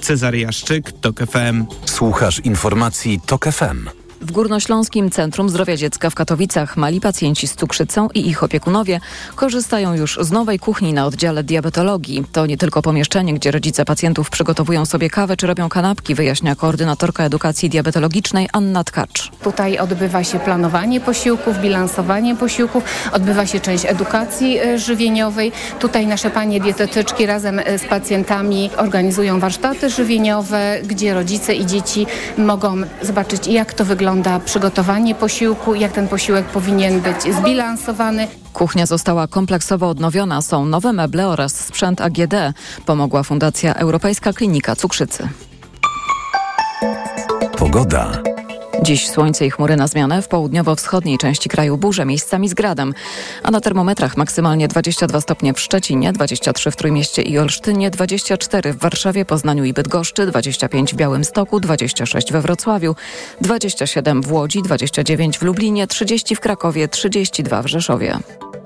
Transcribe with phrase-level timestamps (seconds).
[0.00, 1.64] Cezary Jaszczyk, TOK FM.
[1.84, 3.97] Słuchasz informacji TOK FM.
[4.20, 9.00] W Górnośląskim Centrum Zdrowia Dziecka w Katowicach mali pacjenci z cukrzycą i ich opiekunowie
[9.34, 12.24] korzystają już z nowej kuchni na oddziale diabetologii.
[12.32, 17.24] To nie tylko pomieszczenie, gdzie rodzice pacjentów przygotowują sobie kawę czy robią kanapki, wyjaśnia koordynatorka
[17.24, 19.30] edukacji diabetologicznej Anna Tkacz.
[19.42, 25.52] Tutaj odbywa się planowanie posiłków, bilansowanie posiłków, odbywa się część edukacji e, żywieniowej.
[25.78, 32.06] Tutaj nasze panie dietetyczki razem e, z pacjentami organizują warsztaty żywieniowe, gdzie rodzice i dzieci
[32.38, 38.28] mogą zobaczyć jak to wygląda wygląda przygotowanie posiłku, jak ten posiłek powinien być zbilansowany.
[38.52, 42.34] Kuchnia została kompleksowo odnowiona, są nowe meble oraz sprzęt AGD.
[42.86, 45.28] Pomogła Fundacja Europejska Klinika Cukrzycy.
[47.58, 48.22] Pogoda.
[48.82, 52.94] Dziś słońce i chmury na zmianę, w południowo-wschodniej części kraju burze, miejscami z gradem.
[53.42, 58.78] A na termometrach maksymalnie 22 stopnie w Szczecinie, 23 w Trójmieście i Olsztynie, 24 w
[58.78, 62.94] Warszawie, Poznaniu i Bydgoszczy, 25 w Białymstoku, 26 we Wrocławiu,
[63.40, 68.18] 27 w Łodzi, 29 w Lublinie, 30 w Krakowie, 32 w Rzeszowie.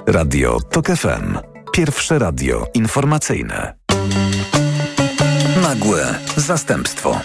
[0.07, 1.39] Radio TOK FM.
[1.73, 3.75] Pierwsze radio informacyjne.
[5.63, 7.21] Nagłe zastępstwo.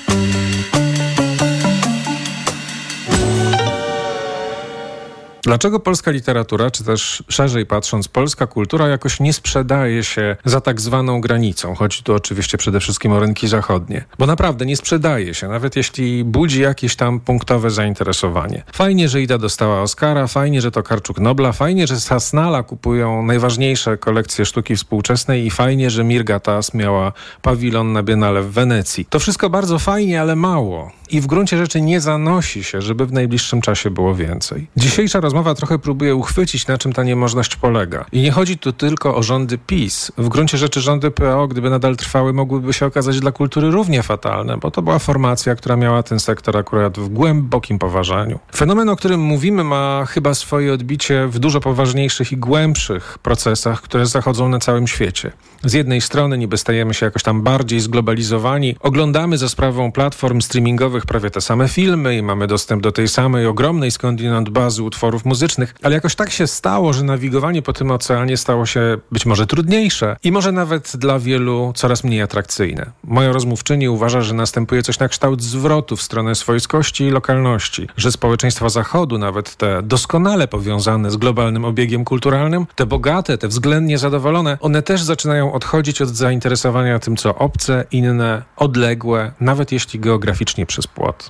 [5.48, 10.81] Dlaczego polska literatura, czy też szerzej patrząc, polska kultura jakoś nie sprzedaje się za tak
[10.81, 11.76] zwaną granicą?
[11.76, 14.06] Chodzi tu oczywiście przede wszystkim o rynki zachodnie.
[14.20, 18.64] Bo naprawdę nie sprzedaje się, nawet jeśli budzi jakieś tam punktowe zainteresowanie.
[18.73, 23.98] Fajnie, że Ida dostała Oscara, fajnie, że to Karczuk Nobla, fajnie, że Sasnala kupują najważniejsze
[23.98, 27.11] kolekcje sztuki współczesnej i fajnie, że Mirga Tas miała
[27.42, 29.06] pawilon na Biennale w Wenecji.
[29.09, 30.92] To wszystko bardzo fajnie, ale mało.
[31.10, 34.68] I w gruncie rzeczy nie zanosi się, żeby w najbliższym czasie było więcej.
[34.78, 38.06] Dzisiejsza rozmowa trochę próbuje uchwycić, na czym ta niemożność polega.
[38.12, 40.12] I nie chodzi tu tylko o rządy PiS.
[40.18, 44.58] W gruncie rzeczy rządy PO, gdyby nadal trwały, mogłyby się okazać dla kultury równie fatalne,
[44.58, 48.40] bo to była formacja, która miała ten sektor akurat w głębokim poważaniu.
[48.56, 54.06] Fenomen, o którym mówimy, ma chyba swoje odbicie w dużo poważniejszych i głębszych procesach, które
[54.06, 55.32] zachodzą na całym świecie.
[55.64, 60.97] Z jednej strony niby stajemy się jakoś tam bardziej zglobalizowani, oglądamy za sprawą platform streamingowych
[61.06, 65.76] prawie te same filmy i mamy dostęp do tej samej ogromnej skądinąd bazy utworów muzycznych,
[65.84, 70.18] ale jakoś tak się stało, że nawigowanie po tym oceanie stało się być może trudniejsze
[70.24, 72.92] i może nawet dla wielu coraz mniej atrakcyjne.
[73.04, 78.12] Moja rozmówczyni uważa, że następuje coś na kształt zwrotu w stronę swojskości i lokalności, że
[78.12, 84.58] społeczeństwa Zachodu, nawet te doskonale powiązane z globalnym obiegiem kulturalnym, te bogate, te względnie zadowolone,
[84.62, 90.86] one też zaczynają odchodzić od zainteresowania tym, co obce, inne, odległe, nawet jeśli geograficznie przez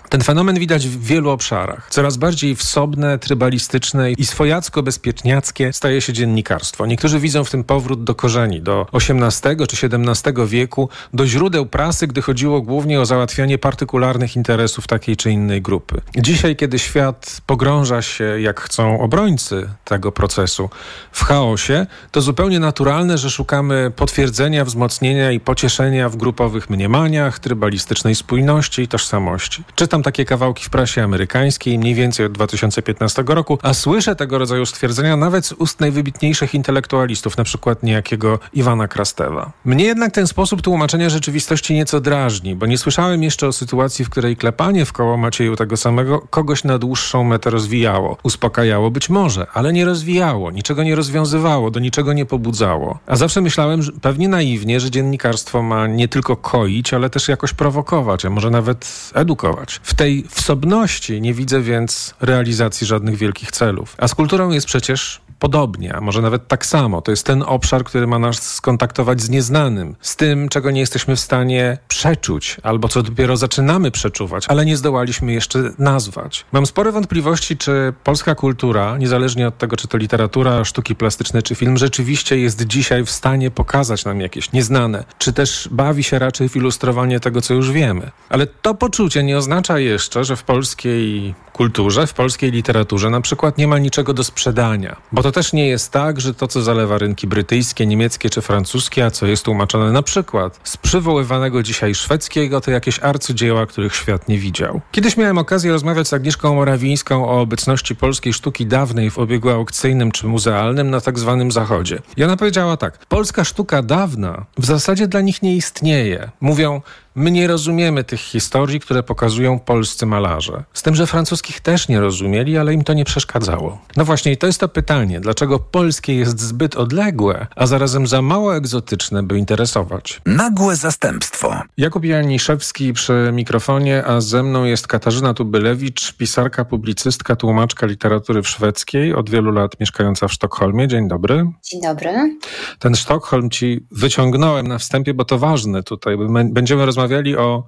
[0.10, 1.88] Ten fenomen widać w wielu obszarach.
[1.90, 6.86] Coraz bardziej wsobne, trybalistyczne, i swojacko-bezpieczniackie staje się dziennikarstwo.
[6.86, 12.08] Niektórzy widzą w tym powrót do korzeni, do XVIII czy XVII wieku, do źródeł prasy,
[12.08, 16.02] gdy chodziło głównie o załatwianie partykularnych interesów takiej czy innej grupy.
[16.16, 20.70] Dzisiaj, kiedy świat pogrąża się, jak chcą obrońcy tego procesu,
[21.12, 28.16] w chaosie, to zupełnie naturalne, że szukamy potwierdzenia, wzmocnienia i pocieszenia w grupowych mniemaniach, trybalistycznej
[28.16, 29.47] spójności i tożsamości.
[29.76, 34.66] Czytam takie kawałki w prasie amerykańskiej mniej więcej od 2015 roku, a słyszę tego rodzaju
[34.66, 39.52] stwierdzenia nawet z ust najwybitniejszych intelektualistów, na przykład niejakiego Iwana Krastewa.
[39.66, 44.10] Mnie jednak ten sposób tłumaczenia rzeczywistości nieco drażni, bo nie słyszałem jeszcze o sytuacji, w
[44.10, 48.18] której klepanie w koło Macieju tego samego kogoś na dłuższą metę rozwijało.
[48.24, 53.00] Uspokajało być może, ale nie rozwijało, niczego nie rozwiązywało, do niczego nie pobudzało.
[53.08, 57.54] A zawsze myślałem, że pewnie naiwnie, że dziennikarstwo ma nie tylko koić, ale też jakoś
[57.54, 59.37] prowokować, a może nawet edukować.
[59.82, 63.96] W tej wsobności nie widzę więc realizacji żadnych wielkich celów.
[63.98, 67.02] A z kulturą jest przecież podobnie, a może nawet tak samo.
[67.02, 71.16] To jest ten obszar, który ma nas skontaktować z nieznanym, z tym, czego nie jesteśmy
[71.16, 76.46] w stanie przeczuć, albo co dopiero zaczynamy przeczuwać, ale nie zdołaliśmy jeszcze nazwać.
[76.52, 81.56] Mam spore wątpliwości, czy polska kultura, niezależnie od tego, czy to literatura, sztuki plastyczne, czy
[81.56, 86.50] film, rzeczywiście jest dzisiaj w stanie pokazać nam jakieś nieznane, czy też bawi się raczej
[86.50, 88.12] w ilustrowanie tego, co już wiemy.
[88.30, 93.58] Ale to poczucie nie oznacza jeszcze, że w polskiej kulturze, w polskiej literaturze na przykład
[93.58, 96.98] nie ma niczego do sprzedania, bo to też nie jest tak, że to, co zalewa
[96.98, 102.62] rynki brytyjskie, niemieckie czy francuskie, a co jest tłumaczone na przykład z przywoływanego dzisiaj szwedzkiego,
[102.62, 104.82] to jakieś arcydzieła, których świat nie widział.
[104.92, 110.12] Kiedyś miałem okazję rozmawiać z Agnieszką Morawińską o obecności polskiej sztuki dawnej w obiegu aukcyjnym
[110.12, 112.00] czy muzealnym na tak zwanym Zachodzie.
[112.18, 116.32] I ona powiedziała tak, polska sztuka dawna w zasadzie dla nich nie istnieje.
[116.42, 116.82] Mówią,
[117.18, 120.64] my nie rozumiemy tych historii, które pokazują polscy malarze.
[120.74, 123.82] Z tym, że francuskich też nie rozumieli, ale im to nie przeszkadzało.
[123.96, 128.22] No właśnie, i to jest to pytanie, dlaczego polskie jest zbyt odległe, a zarazem za
[128.22, 130.22] mało egzotyczne, by interesować.
[130.26, 131.56] Nagłe zastępstwo.
[131.78, 138.48] Jakub Janiszewski przy mikrofonie, a ze mną jest Katarzyna Tubylewicz, pisarka, publicystka, tłumaczka literatury w
[138.48, 140.88] szwedzkiej, od wielu lat mieszkająca w Sztokholmie.
[140.88, 141.46] Dzień dobry.
[141.64, 142.38] Dzień dobry.
[142.80, 146.18] Ten Sztokholm ci wyciągnąłem na wstępie, bo to ważne tutaj.
[146.46, 147.64] Będziemy rozmawiali o,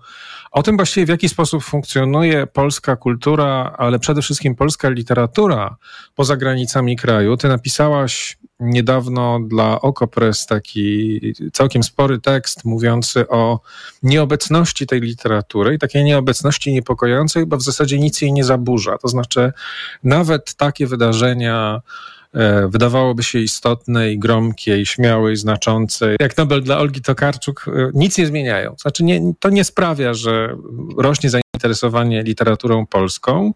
[0.51, 5.77] o tym właściwie, w jaki sposób funkcjonuje polska kultura, ale przede wszystkim polska literatura
[6.15, 7.37] poza granicami kraju.
[7.37, 11.19] Ty napisałaś niedawno dla Okopres taki
[11.53, 13.59] całkiem spory tekst mówiący o
[14.03, 18.97] nieobecności tej literatury i takiej nieobecności niepokojącej, bo w zasadzie nic jej nie zaburza.
[18.97, 19.51] To znaczy,
[20.03, 21.81] nawet takie wydarzenia,
[22.67, 27.91] wydawałoby się istotne i gromkie i śmiałe i znaczące, jak Nobel dla Olgi Tokarczuk, e,
[27.93, 28.75] nic nie zmieniają.
[28.81, 30.55] Znaczy nie, to nie sprawia, że
[30.97, 33.53] rośnie zainteresowanie literaturą polską.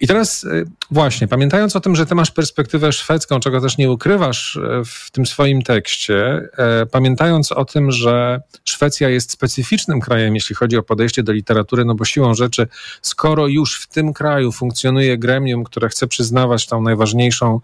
[0.00, 3.90] I teraz e, właśnie, pamiętając o tym, że ty masz perspektywę szwedzką, czego też nie
[3.90, 6.48] ukrywasz w tym swoim tekście,
[6.90, 11.94] pamiętając o tym, że Szwecja jest specyficznym krajem, jeśli chodzi o podejście do literatury, no
[11.94, 12.66] bo siłą rzeczy,
[13.02, 17.60] skoro już w tym kraju funkcjonuje gremium, które chce przyznawać tą najważniejszą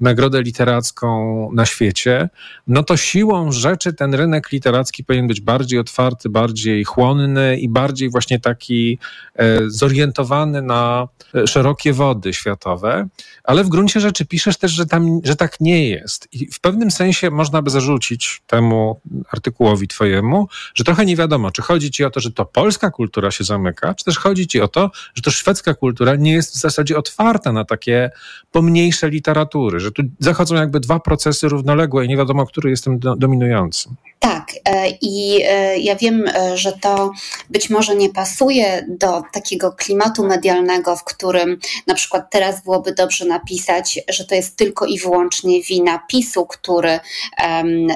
[0.00, 2.28] nagrodę literacką na świecie,
[2.66, 8.10] no to siłą rzeczy ten rynek literacki powinien być bardziej otwarty, bardziej chłonny i bardziej
[8.10, 8.98] właśnie taki
[9.36, 13.08] e, zorientowany na e, szerokie wody światowe,
[13.44, 16.28] ale w gruncie rzeczy piszesz też, że, tam, że tak nie jest.
[16.32, 19.00] I w pewnym sensie można by zarzucić temu
[19.32, 23.30] artykułowi twojemu, że trochę nie wiadomo, czy chodzi ci o to, że to polska kultura
[23.30, 26.60] się zamyka, czy też chodzi ci o to, że to szwedzka kultura nie jest w
[26.60, 28.10] zasadzie otwarta na takie
[28.52, 32.98] pomniejsze literatury że tu zachodzą jakby dwa procesy równoległe i nie wiadomo, który jest tym
[33.16, 33.88] dominujący.
[34.22, 37.12] Tak, e, i e, ja wiem, e, że to
[37.50, 43.24] być może nie pasuje do takiego klimatu medialnego, w którym na przykład teraz byłoby dobrze
[43.24, 47.00] napisać, że to jest tylko i wyłącznie wina PiSu, który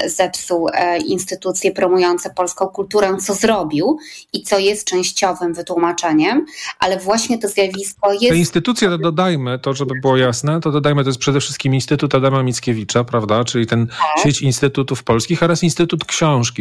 [0.06, 0.68] zepsuł
[1.06, 3.98] instytucje promujące polską kulturę, co zrobił
[4.32, 6.46] i co jest częściowym wytłumaczeniem,
[6.78, 8.28] ale właśnie to zjawisko jest.
[8.28, 12.14] Te instytucje, to dodajmy, to żeby było jasne, to dodajmy, to jest przede wszystkim Instytut
[12.14, 14.24] Adama Mickiewicza, prawda, czyli ten tak.
[14.24, 16.15] sieć instytutów polskich oraz Instytut książki,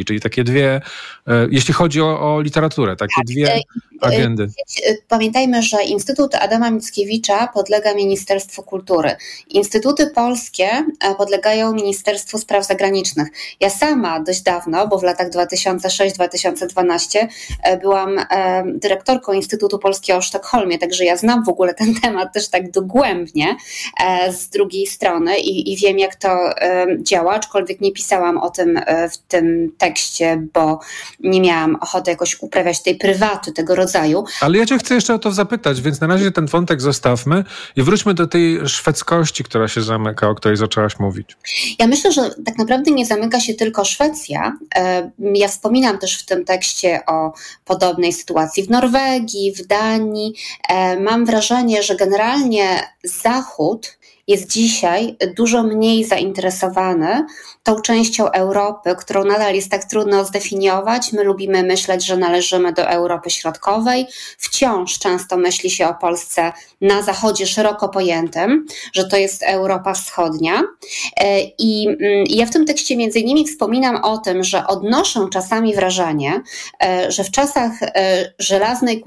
[0.05, 0.81] czyli takie dwie,
[1.27, 3.61] e, jeśli chodzi o, o literaturę, takie tak, dwie e,
[4.01, 4.43] agendy.
[4.85, 9.15] E, pamiętajmy, że Instytut Adama Mickiewicza podlega Ministerstwu Kultury.
[9.49, 10.69] Instytuty polskie
[11.17, 13.27] podlegają Ministerstwu Spraw Zagranicznych.
[13.59, 17.27] Ja sama dość dawno, bo w latach 2006-2012
[17.81, 18.19] byłam
[18.65, 23.55] dyrektorką Instytutu Polskiego w Sztokholmie, także ja znam w ogóle ten temat też tak dogłębnie
[24.31, 26.49] z drugiej strony i, i wiem, jak to
[26.99, 28.79] działa, aczkolwiek nie pisałam o tym
[29.11, 29.44] w tym
[29.77, 30.79] tekście, bo
[31.19, 34.23] nie miałam ochoty jakoś uprawiać tej prywaty tego rodzaju.
[34.41, 37.43] Ale ja cię chcę jeszcze o to zapytać, więc na razie ten wątek zostawmy
[37.75, 41.37] i wróćmy do tej szwedzkości, która się zamyka, o której zaczęłaś mówić.
[41.79, 44.57] Ja myślę, że tak naprawdę nie zamyka się tylko Szwecja.
[44.75, 47.33] E, ja wspominam też w tym tekście o
[47.65, 50.33] podobnej sytuacji w Norwegii, w Danii.
[50.69, 57.25] E, mam wrażenie, że generalnie Zachód jest dzisiaj dużo mniej zainteresowany
[57.63, 61.13] tą częścią Europy, którą nadal jest tak trudno zdefiniować.
[61.13, 64.05] My lubimy myśleć, że należymy do Europy Środkowej.
[64.37, 70.61] Wciąż często myśli się o Polsce na zachodzie szeroko pojętym, że to jest Europa Wschodnia.
[71.17, 75.75] E, I mm, ja w tym tekście między innymi wspominam o tym, że odnoszę czasami
[75.75, 76.41] wrażenie,
[76.83, 79.03] e, że w czasach e, żelaznej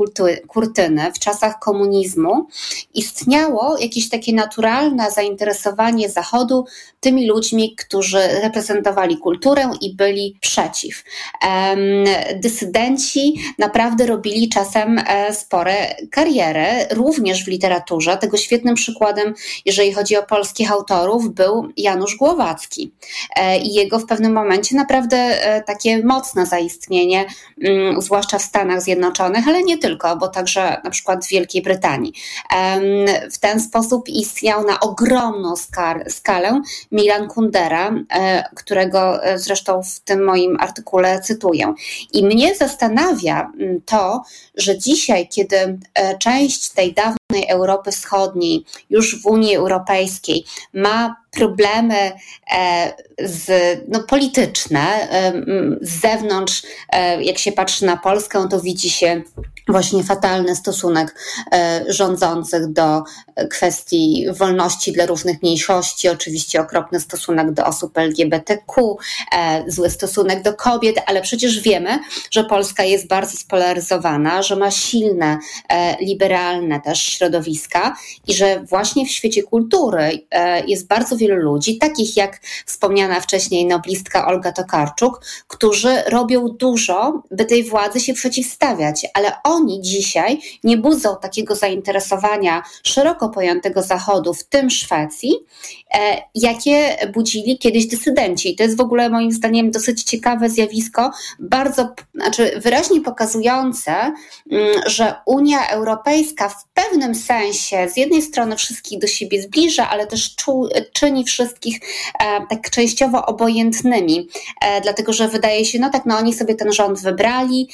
[0.48, 2.46] kurtyny, w czasach komunizmu
[2.94, 6.64] istniało jakieś takie naturalne zainteresowanie Zachodu
[7.00, 11.04] tymi ludźmi, którzy reprezentowali kulturę i byli przeciw.
[12.34, 18.16] Dysydenci naprawdę robili czasem e, spore kariery, również w literaturze.
[18.16, 22.92] Tego świetnym przykładem, jeżeli chodzi o polskich autorów, był Janusz Głowacki.
[23.36, 27.26] E, I jego w pewnym momencie naprawdę e, takie mocne zaistnienie,
[27.64, 32.12] mm, zwłaszcza w Stanach Zjednoczonych, ale nie tylko, bo także na przykład w Wielkiej Brytanii.
[33.32, 35.54] W ten sposób istniał na ogromną
[36.08, 36.60] skalę
[36.92, 37.94] Milan Kundera,
[38.56, 41.74] którego e, zresztą w tym moim artykule cytuję.
[42.12, 44.22] I mnie zastanawia mm, to,
[44.54, 52.12] że dzisiaj, kiedy e, część tej dawnej Europy Wschodniej już w Unii Europejskiej ma problemy
[52.52, 53.50] e, z,
[53.88, 55.08] no, polityczne
[55.80, 56.62] z zewnątrz,
[57.20, 59.22] jak się patrzy na Polskę, to widzi się
[59.68, 61.14] właśnie fatalny stosunek
[61.52, 63.02] e, rządzących do
[63.50, 68.96] kwestii wolności dla różnych mniejszości, oczywiście okropny stosunek do osób LGBTQ,
[69.36, 71.98] e, zły stosunek do kobiet, ale przecież wiemy,
[72.30, 79.06] że Polska jest bardzo spolaryzowana, że ma silne, e, liberalne też środowiska i że właśnie
[79.06, 80.26] w świecie kultury
[80.66, 87.44] jest bardzo wielu ludzi, takich jak wspomniana wcześniej noblistka Olga Tokarczuk, którzy robią dużo, by
[87.44, 94.44] tej władzy się przeciwstawiać, ale oni dzisiaj nie budzą takiego zainteresowania szeroko pojętego Zachodu, w
[94.44, 95.32] tym Szwecji,
[95.94, 98.52] e, jakie budzili kiedyś dysydenci.
[98.52, 104.80] I to jest w ogóle moim zdaniem dosyć ciekawe zjawisko, bardzo, znaczy wyraźnie pokazujące, mm,
[104.86, 110.36] że Unia Europejska w pewnym sensie z jednej strony wszystkich do siebie zbliża, ale też
[110.36, 110.68] czu,
[111.08, 111.80] czyni wszystkich
[112.20, 114.28] e, tak częściowo obojętnymi,
[114.60, 117.68] e, dlatego że wydaje się, no tak, no oni sobie ten rząd wybrali,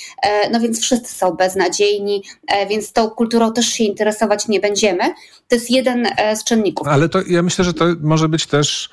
[0.51, 5.15] no więc wszyscy są beznadziejni e, więc tą kulturą też się interesować nie będziemy.
[5.49, 6.89] To jest jeden e, z czynników.
[6.89, 8.91] Ale to ja myślę, że to może być też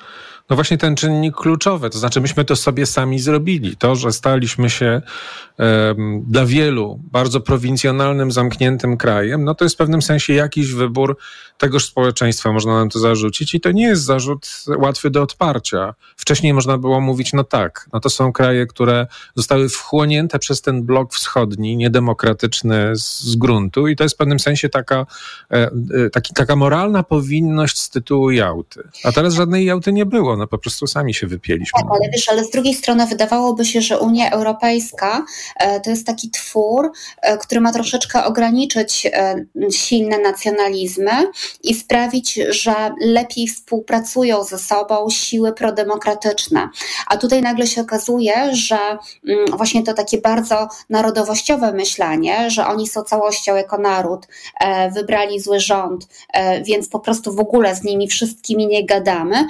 [0.50, 1.90] no właśnie ten czynnik kluczowy.
[1.90, 3.76] To znaczy, myśmy to sobie sami zrobili.
[3.76, 5.02] To, że staliśmy się
[5.58, 11.16] um, dla wielu bardzo prowincjonalnym, zamkniętym krajem, no to jest w pewnym sensie jakiś wybór
[11.58, 13.54] tegoż społeczeństwa, można nam to zarzucić.
[13.54, 15.94] I to nie jest zarzut łatwy do odparcia.
[16.16, 20.82] Wcześniej można było mówić, no tak, no to są kraje, które zostały wchłonięte przez ten
[20.82, 25.06] blok wschodni, niedemokratyczny z, z gruntu, i to jest w pewnym sensie taka,
[25.50, 25.70] e,
[26.06, 28.88] e, taki, taka moralna powinność z tytułu Jałty.
[29.04, 31.80] A teraz żadnej Jałty nie było no po prostu sami się wypieliśmy.
[31.80, 35.24] Tak, ale wiesz, ale z drugiej strony wydawałoby się, że Unia Europejska
[35.56, 41.12] e, to jest taki twór, e, który ma troszeczkę ograniczyć e, silne nacjonalizmy
[41.62, 46.68] i sprawić, że lepiej współpracują ze sobą siły prodemokratyczne.
[47.06, 48.78] A tutaj nagle się okazuje, że
[49.28, 54.26] mm, właśnie to takie bardzo narodowościowe myślenie, że oni są całością jako naród,
[54.94, 56.08] wybrali zły rząd,
[56.64, 59.46] więc po prostu w ogóle z nimi wszystkimi nie gadamy,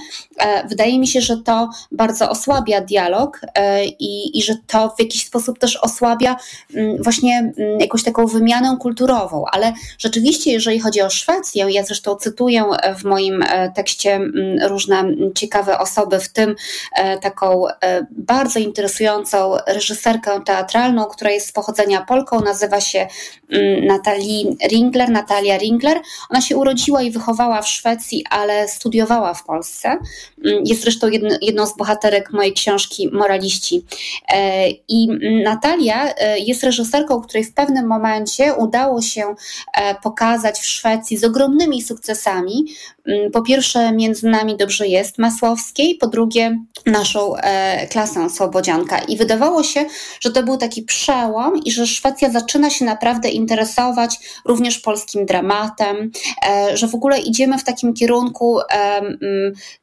[0.73, 5.27] wydaje mi się, że to bardzo osłabia dialog e, i, i że to w jakiś
[5.27, 6.37] sposób też osłabia
[6.75, 9.45] mm, właśnie mm, jakąś taką wymianę kulturową.
[9.53, 12.65] Ale rzeczywiście, jeżeli chodzi o Szwecję, ja zresztą cytuję
[12.99, 16.55] w moim e, tekście mm, różne ciekawe osoby, w tym
[16.95, 17.65] e, taką
[18.11, 23.07] bardzo interesującą reżyserkę teatralną, która jest z pochodzenia Polką, nazywa się
[23.87, 26.01] Natalii Ringler, Natalia Ringler.
[26.31, 29.99] Ona się urodziła i wychowała w Szwecji, ale studiowała w Polsce
[30.65, 33.85] jest zresztą jedno, jedną z bohaterek mojej książki Moraliści.
[34.29, 35.09] E, I
[35.45, 39.35] Natalia e, jest reżyserką, której w pewnym momencie udało się
[39.75, 42.65] e, pokazać w Szwecji z ogromnymi sukcesami.
[43.07, 47.35] Mm, po pierwsze, między nami dobrze jest Masłowskiej, po drugie, naszą
[47.91, 48.99] klasę Słobodzianka.
[48.99, 49.85] I wydawało się,
[50.21, 56.11] że to był taki przełom i że Szwecja zaczyna się naprawdę interesować również polskim dramatem,
[56.75, 58.61] że w ogóle idziemy w takim kierunku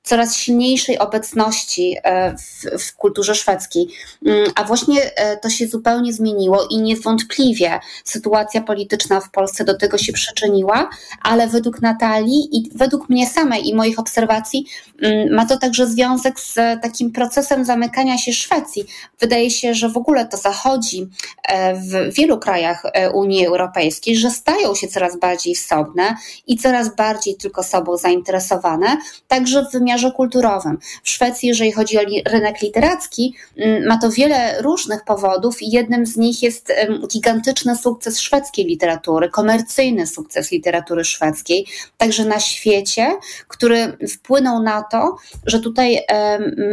[0.04, 0.36] coraz
[0.70, 3.88] silniejszej obecności e, w, w kulturze szwedzkiej.
[4.26, 9.78] Mm, a właśnie e, to się zupełnie zmieniło i niewątpliwie sytuacja polityczna w Polsce do
[9.78, 10.90] tego się przyczyniła,
[11.22, 14.66] ale według Natalii i według mnie samej i moich obserwacji
[15.02, 18.84] mm, ma to także związek z takim procesem zamykania się Szwecji.
[19.20, 21.08] Wydaje się, że w ogóle to zachodzi
[21.48, 22.84] e, w wielu krajach
[23.14, 26.16] Unii Europejskiej, że stają się coraz bardziej wsobne
[26.48, 28.98] i coraz bardziej tylko sobą zainteresowane,
[29.28, 30.59] także w wymiarze kulturowym.
[31.04, 36.06] W Szwecji, jeżeli chodzi o rynek literacki, mm, ma to wiele różnych powodów i jednym
[36.06, 36.74] z nich jest
[37.08, 43.16] gigantyczny sukces szwedzkiej literatury, komercyjny sukces literatury szwedzkiej, także na świecie,
[43.48, 46.00] który wpłynął na to, że tutaj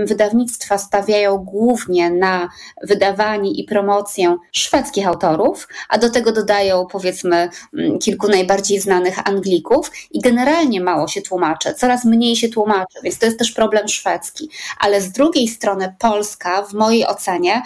[0.04, 2.48] wydawnictwa stawiają głównie na
[2.82, 9.90] wydawanie i promocję szwedzkich autorów, a do tego dodają powiedzmy mm, kilku najbardziej znanych Anglików
[10.10, 14.50] i generalnie mało się tłumaczy, coraz mniej się tłumaczy, więc to jest też problem szwedzki.
[14.80, 17.62] Ale z drugiej strony Polska, w mojej ocenie,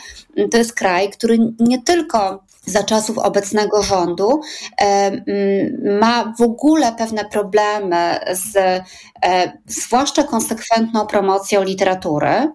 [0.50, 4.40] to jest kraj, który nie tylko za czasów obecnego rządu
[6.00, 12.52] ma w ogóle pewne problemy z e, zwłaszcza konsekwentną promocją literatury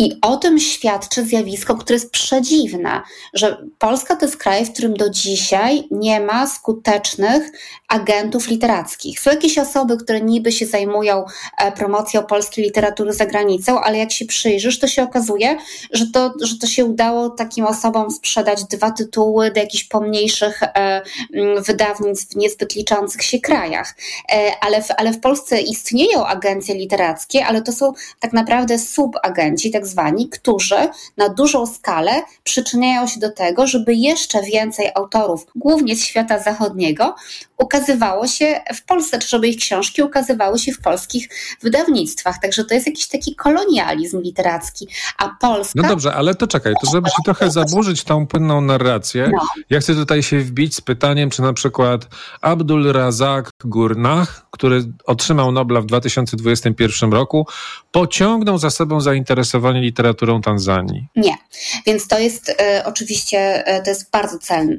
[0.00, 3.02] i o tym świadczy zjawisko, które jest przedziwne,
[3.34, 7.50] że Polska to jest kraj, w którym do dzisiaj nie ma skutecznych
[7.88, 9.20] agentów literackich.
[9.20, 11.24] Są jakieś osoby, które niby się zajmują
[11.58, 15.56] e, promocją polskiej literatury za granicą, ale jak się przyjrzysz, to się okazuje,
[15.92, 21.02] że to, że to się udało takim osobom sprzedać dwa tytuły do jakichś pomniejszych e,
[21.66, 23.94] wydawnictw w niezbyt liczących się krajach.
[24.32, 29.70] E, ale w, ale w Polsce istnieją agencje literackie, ale to są tak naprawdę subagenci,
[29.70, 35.96] tak zwani, którzy na dużą skalę przyczyniają się do tego, żeby jeszcze więcej autorów, głównie
[35.96, 37.14] z świata zachodniego,
[37.58, 41.28] ukazywało się w Polsce, czy żeby ich książki ukazywały się w polskich
[41.62, 42.38] wydawnictwach.
[42.42, 44.88] Także to jest jakiś taki kolonializm literacki.
[45.18, 45.82] A Polska.
[45.82, 49.40] No dobrze, ale to czekaj, to żeby ci trochę zaburzyć tą płynną narrację, no.
[49.70, 52.06] ja chcę tutaj się wbić z pytaniem, czy na przykład
[52.40, 57.46] Abdul Razak Gurnah, który otrzymał Nobla w 2021 roku,
[57.92, 61.08] pociągnął za sobą zainteresowanie literaturą Tanzanii?
[61.16, 61.34] Nie.
[61.86, 64.38] Więc to jest e, oczywiście, e, to jest bardzo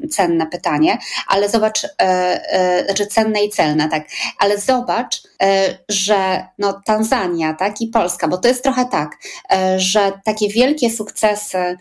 [0.09, 4.07] cenne pytanie, ale zobacz, e, e, znaczy cenne i celne, tak,
[4.39, 9.17] ale zobacz, e, że no, Tanzania, tak, i Polska, bo to jest trochę tak,
[9.51, 11.77] e, że takie wielkie sukcesy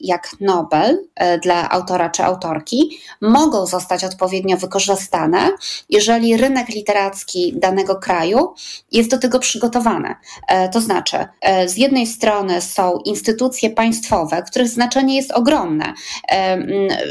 [0.00, 0.98] jak Nobel
[1.42, 5.50] dla autora czy autorki mogą zostać odpowiednio wykorzystane,
[5.90, 6.68] jeżeli rynek
[7.52, 8.54] danego kraju
[8.92, 10.14] jest do tego przygotowany.
[10.72, 11.16] To znaczy,
[11.66, 15.94] z jednej strony są instytucje państwowe, których znaczenie jest ogromne.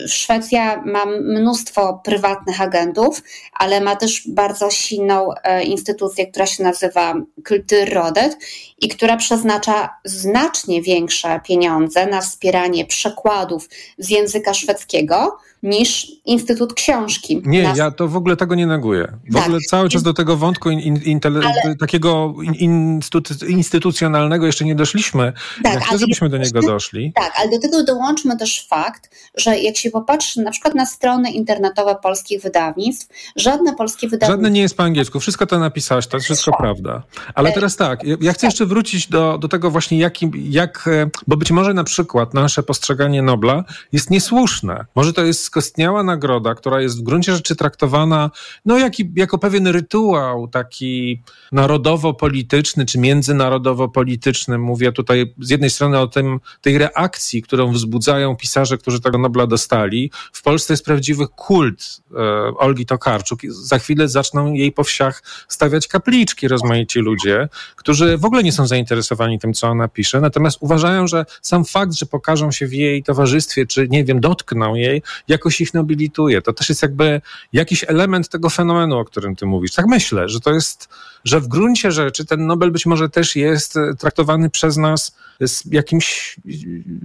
[0.08, 7.14] Szwecja ma mnóstwo prywatnych agentów, ale ma też bardzo silną e, instytucję, która się nazywa
[7.48, 8.38] Kulturrådet
[8.82, 17.42] i która przeznacza znacznie większe pieniądze na wspieranie przekładów z języka szwedzkiego niż Instytut Książki.
[17.46, 17.74] Nie, na...
[17.76, 19.18] ja to w ogóle tego nie neguję.
[19.30, 19.44] W tak.
[19.44, 21.76] ogóle cały czas do tego wątku in, in, ale...
[21.76, 25.34] takiego instytu, instytucjonalnego jeszcze nie doszliśmy.
[25.64, 27.14] Tak, ja chcę, żebyśmy do niego doszli.
[27.16, 31.32] Tak, ale do tego dołączmy też fakt, że jak się popatrzy na przykład na strony
[31.32, 34.34] internetowe polskich wydawnictw, żadne polskie wydawnictwo...
[34.34, 37.04] Żadne nie jest po angielsku, wszystko to napisałaś, to jest wszystko prawda.
[37.36, 41.10] Ale e, teraz tak, ja chcę jeszcze wrócić do, do tego właśnie, jak, jak, e,
[41.28, 44.86] bo być może na przykład nasze postrzeganie Nobla jest niesłuszne.
[44.96, 48.32] Może to jest skostniała nagroda, która jest w gruncie rzeczy traktowana
[48.66, 54.58] no, jak, jako pewien rytuał taki narodowo-polityczny czy międzynarodowo-polityczny.
[54.58, 59.48] Mówię tutaj z jednej strony o tym, tej reakcji, którą wzbudzają pisarze, którzy tego Nobla
[59.48, 60.12] dostali.
[60.34, 62.18] W Polsce jest prawdziwy kult e,
[62.58, 63.40] Olgi Tokarczuk.
[63.50, 68.68] Za chwilę zaczną jej po wsiach stawiać kapliczki rozmaici ludzie, którzy w ogóle nie są
[68.68, 73.04] zainteresowani tym, co ona pisze, natomiast uważają, że sam fakt, że pokażą się w jej
[73.04, 75.02] towarzystwie, czy nie wiem, dotkną jej,
[75.42, 76.42] jakoś ich nobilituje.
[76.42, 77.22] To też jest jakby
[77.54, 79.74] jakiś element tego fenomenu, o którym ty mówisz.
[79.74, 80.90] Tak myślę, że to jest,
[81.26, 86.36] że w gruncie rzeczy ten Nobel być może też jest traktowany przez nas z jakimś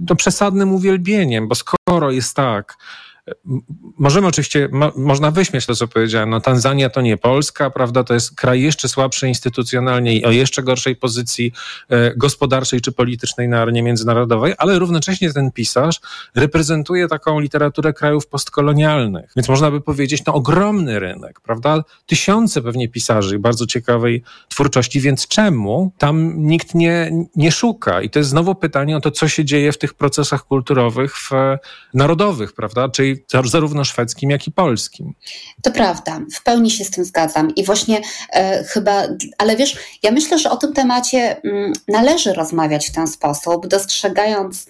[0.09, 2.77] no, przesadnym uwielbieniem, bo skoro jest tak,
[3.97, 6.29] Możemy oczywiście, mo, można wyśmieć to, co powiedziałem.
[6.29, 8.03] No, Tanzania to nie Polska, prawda?
[8.03, 11.51] To jest kraj jeszcze słabszy instytucjonalnie i o jeszcze gorszej pozycji
[11.89, 15.99] e, gospodarczej czy politycznej na arenie międzynarodowej, ale równocześnie ten pisarz
[16.35, 19.31] reprezentuje taką literaturę krajów postkolonialnych.
[19.35, 21.83] Więc można by powiedzieć, no ogromny rynek, prawda?
[22.05, 28.01] Tysiące pewnie pisarzy bardzo ciekawej twórczości, więc czemu tam nikt nie, nie szuka?
[28.01, 31.31] I to jest znowu pytanie o to, co się dzieje w tych procesach kulturowych, w,
[31.93, 32.89] narodowych, prawda?
[32.89, 35.13] Czyli zarówno szwedzkim, jak i polskim.
[35.63, 37.55] To prawda, w pełni się z tym zgadzam.
[37.55, 38.01] I właśnie
[38.33, 39.03] e, chyba,
[39.37, 43.67] ale wiesz, ja myślę, że o tym temacie m, mm, należy rozmawiać w ten sposób,
[43.67, 44.65] dostrzegając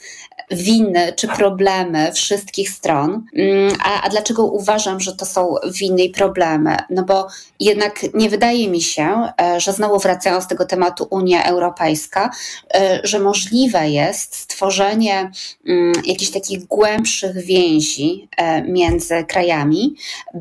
[0.51, 3.25] winy czy problemy wszystkich stron.
[3.35, 6.77] Mm, a, a dlaczego uważam, że to są winy i problemy?
[6.89, 7.27] No bo
[7.59, 12.29] jednak nie wydaje mi się, e, że znowu wracając do tego tematu Unia Europejska,
[12.73, 15.31] e, że możliwe jest stworzenie
[15.67, 19.95] mm, jakichś takich głębszych więzi e, między krajami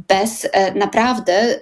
[0.09, 1.61] bez naprawdę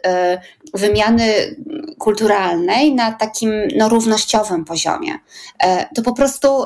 [0.74, 1.56] wymiany
[1.98, 5.18] kulturalnej na takim no, równościowym poziomie.
[5.94, 6.64] To po prostu,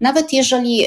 [0.00, 0.86] nawet jeżeli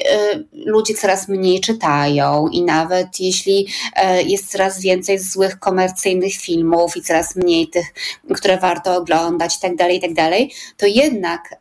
[0.54, 7.02] ludzie coraz mniej czytają i nawet jeśli e, jest coraz więcej złych komercyjnych filmów i
[7.02, 7.86] coraz mniej tych,
[8.36, 10.34] które warto oglądać tak itd., tak
[10.78, 11.56] to jednak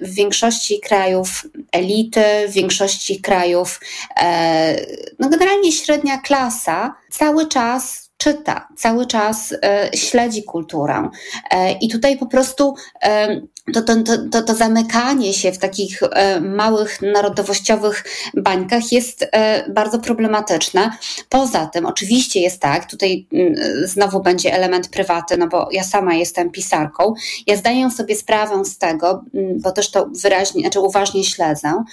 [0.00, 3.80] w większości krajów elity, w większości krajów
[4.20, 4.76] e,
[5.18, 11.08] no generalnie średnia klasa cały czas czyta, cały czas e, śledzi kulturę.
[11.50, 13.40] E, I tutaj po prostu e,
[13.74, 13.94] to, to,
[14.32, 16.00] to, to, zamykanie się w takich
[16.40, 18.04] małych narodowościowych
[18.36, 19.30] bańkach jest
[19.68, 20.90] bardzo problematyczne.
[21.28, 26.14] Poza tym, oczywiście jest tak, tutaj mm, znowu będzie element prywatny, no bo ja sama
[26.14, 27.14] jestem pisarką.
[27.46, 31.84] Ja zdaję sobie sprawę z tego, mm, bo też to wyraźnie, znaczy uważnie śledzę,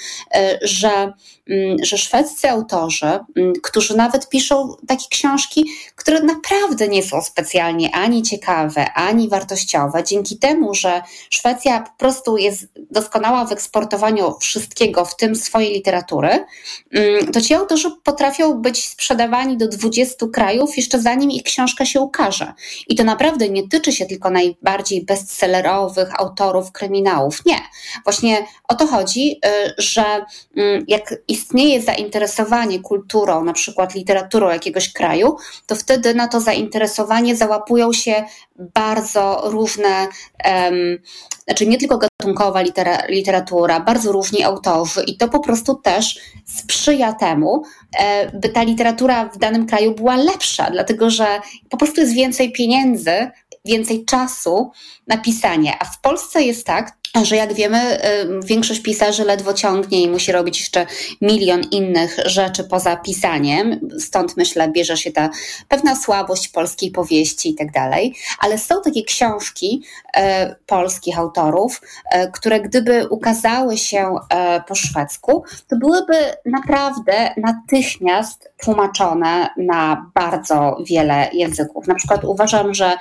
[0.62, 1.14] że,
[1.50, 3.20] mm, że szwedzcy autorzy,
[3.64, 5.66] którzy nawet piszą takie książki,
[5.96, 12.38] które naprawdę nie są specjalnie ani ciekawe, ani wartościowe, dzięki temu, że Szwecja po prostu
[12.38, 16.46] jest doskonała w eksportowaniu wszystkiego, w tym swojej literatury,
[16.92, 22.02] mm, to ci autorzy potrafią być sprzedawani do 20 krajów jeszcze zanim ich książka się
[22.02, 22.54] ukaże.
[22.88, 27.46] I to naprawdę nie tyczy się tylko najbardziej bestsellerowych autorów kryminałów.
[27.46, 27.60] Nie.
[28.04, 30.26] Właśnie o to chodzi, y, że
[30.58, 37.36] mm, jak istnieje zainteresowanie kulturą, na przykład literaturą jakiegoś kraju, to wtedy na to zainteresowanie
[37.36, 38.24] załapują się
[38.56, 40.08] bardzo różne,
[40.46, 40.98] um,
[41.44, 47.14] znaczy nie tylko gatunkowa litera, literatura, bardzo różni autorzy i to po prostu też sprzyja
[47.14, 47.64] temu,
[48.00, 52.52] e, by ta literatura w danym kraju była lepsza, dlatego że po prostu jest więcej
[52.52, 53.32] pieniędzy,
[53.66, 54.72] więcej czasu
[55.08, 55.74] na pisanie.
[55.80, 58.02] A w Polsce jest tak, że jak wiemy,
[58.44, 60.86] większość pisarzy ledwo ciągnie i musi robić jeszcze
[61.22, 63.90] milion innych rzeczy poza pisaniem.
[64.00, 65.30] Stąd myślę, bierze się ta
[65.68, 68.16] pewna słabość polskiej powieści i tak dalej.
[68.40, 69.84] Ale są takie książki
[70.16, 78.52] e, polskich autorów, e, które gdyby ukazały się e, po szwedzku, to byłyby naprawdę natychmiast
[78.64, 81.88] tłumaczone na bardzo wiele języków.
[81.88, 82.98] Na przykład uważam, że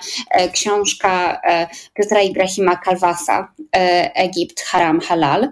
[0.53, 1.41] książka
[1.95, 3.49] Piotra Ibrahima Kalwasa,
[4.15, 5.49] Egipt Haram Halal,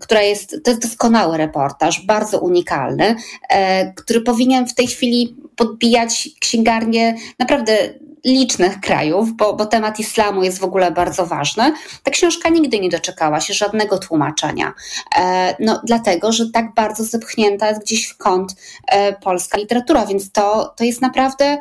[0.00, 3.16] która jest, to jest doskonały reportaż, bardzo unikalny,
[3.48, 10.42] e, który powinien w tej chwili podbijać księgarnię naprawdę licznych krajów, bo, bo temat islamu
[10.42, 11.72] jest w ogóle bardzo ważny.
[12.02, 14.74] Ta książka nigdy nie doczekała się żadnego tłumaczenia.
[15.16, 18.54] E, no, dlatego, że tak bardzo zepchnięta jest gdzieś w kąt
[18.86, 21.58] e, polska literatura, więc to, to jest naprawdę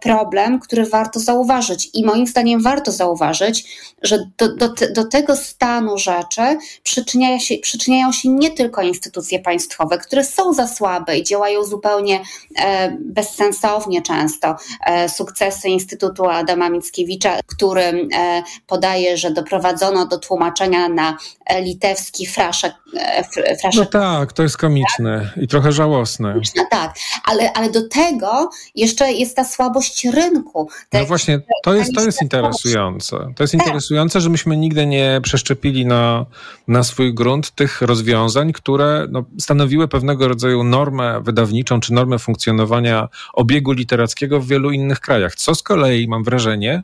[0.00, 1.90] problem, który warto zauważyć.
[1.94, 3.64] I moim zdaniem warto zauważyć,
[4.02, 9.98] że do, do, do tego stanu rzeczy przyczyniają się, przyczyniają się nie tylko instytucje państwowe,
[9.98, 12.20] które są za słabe i działają zupełnie
[12.58, 14.56] e, bezsensownie często.
[14.86, 22.26] E, sukcesy Instytutu Adama Mickiewicza, który e, podaje, że doprowadzono do tłumaczenia na e, litewski
[22.26, 22.72] fraszek.
[22.94, 23.74] E, fraszek.
[23.74, 25.44] No tak, to jest komiczne tak?
[25.44, 26.40] i trochę żałosne.
[26.56, 30.68] No tak, ale, ale do tego jeszcze jest ta słabość rynku.
[30.88, 33.16] Te, no właśnie, to jest, to jest interesujące.
[33.36, 33.60] To jest tak.
[33.66, 36.26] interesujące, że myśmy nigdy nie przeszczepili na,
[36.68, 43.08] na swój grunt tych rozwiązań, które no, stanowiły pewnego rodzaju normę wydawniczą czy normę funkcjonowania
[43.32, 45.34] obiegu literackiego w wielu innych krajach.
[45.34, 46.82] Co z kolei mam wrażenie,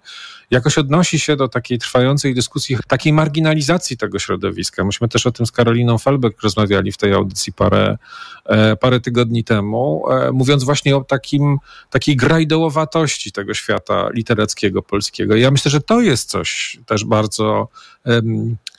[0.51, 4.85] jakoś odnosi się do takiej trwającej dyskusji, takiej marginalizacji tego środowiska.
[4.85, 7.99] Myśmy też o tym z Karoliną Felbeck rozmawiali w tej audycji parę,
[8.45, 11.59] e, parę tygodni temu, e, mówiąc właśnie o takim,
[11.91, 15.37] takiej grajdołowatości tego świata literackiego polskiego.
[15.37, 17.69] I ja myślę, że to jest coś też bardzo,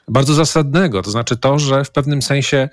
[0.08, 1.02] bardzo zasadnego.
[1.02, 2.70] To znaczy to, że w pewnym sensie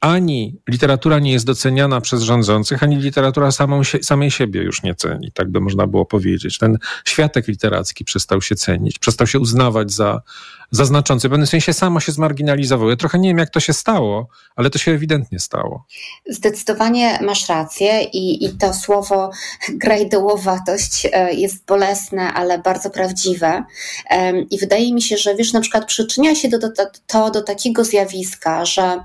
[0.00, 5.32] ani literatura nie jest doceniana przez rządzących, ani literatura samą, samej siebie już nie ceni,
[5.34, 6.58] tak by można było powiedzieć.
[6.58, 10.22] Ten światek literacki przestał się cenić, przestał się uznawać za,
[10.70, 11.28] za znaczący.
[11.28, 12.90] W pewnym sensie samo się zmarginalizował.
[12.90, 15.86] Ja trochę nie wiem, jak to się stało, ale to się ewidentnie stało.
[16.28, 19.30] Zdecydowanie masz rację i, i to słowo
[19.84, 23.64] grajdołowatość e, jest bolesne, ale bardzo prawdziwe.
[24.50, 26.68] I wydaje mi się, że wiesz, na przykład przyczynia się do, do,
[27.06, 29.04] to do takiego zjawiska, że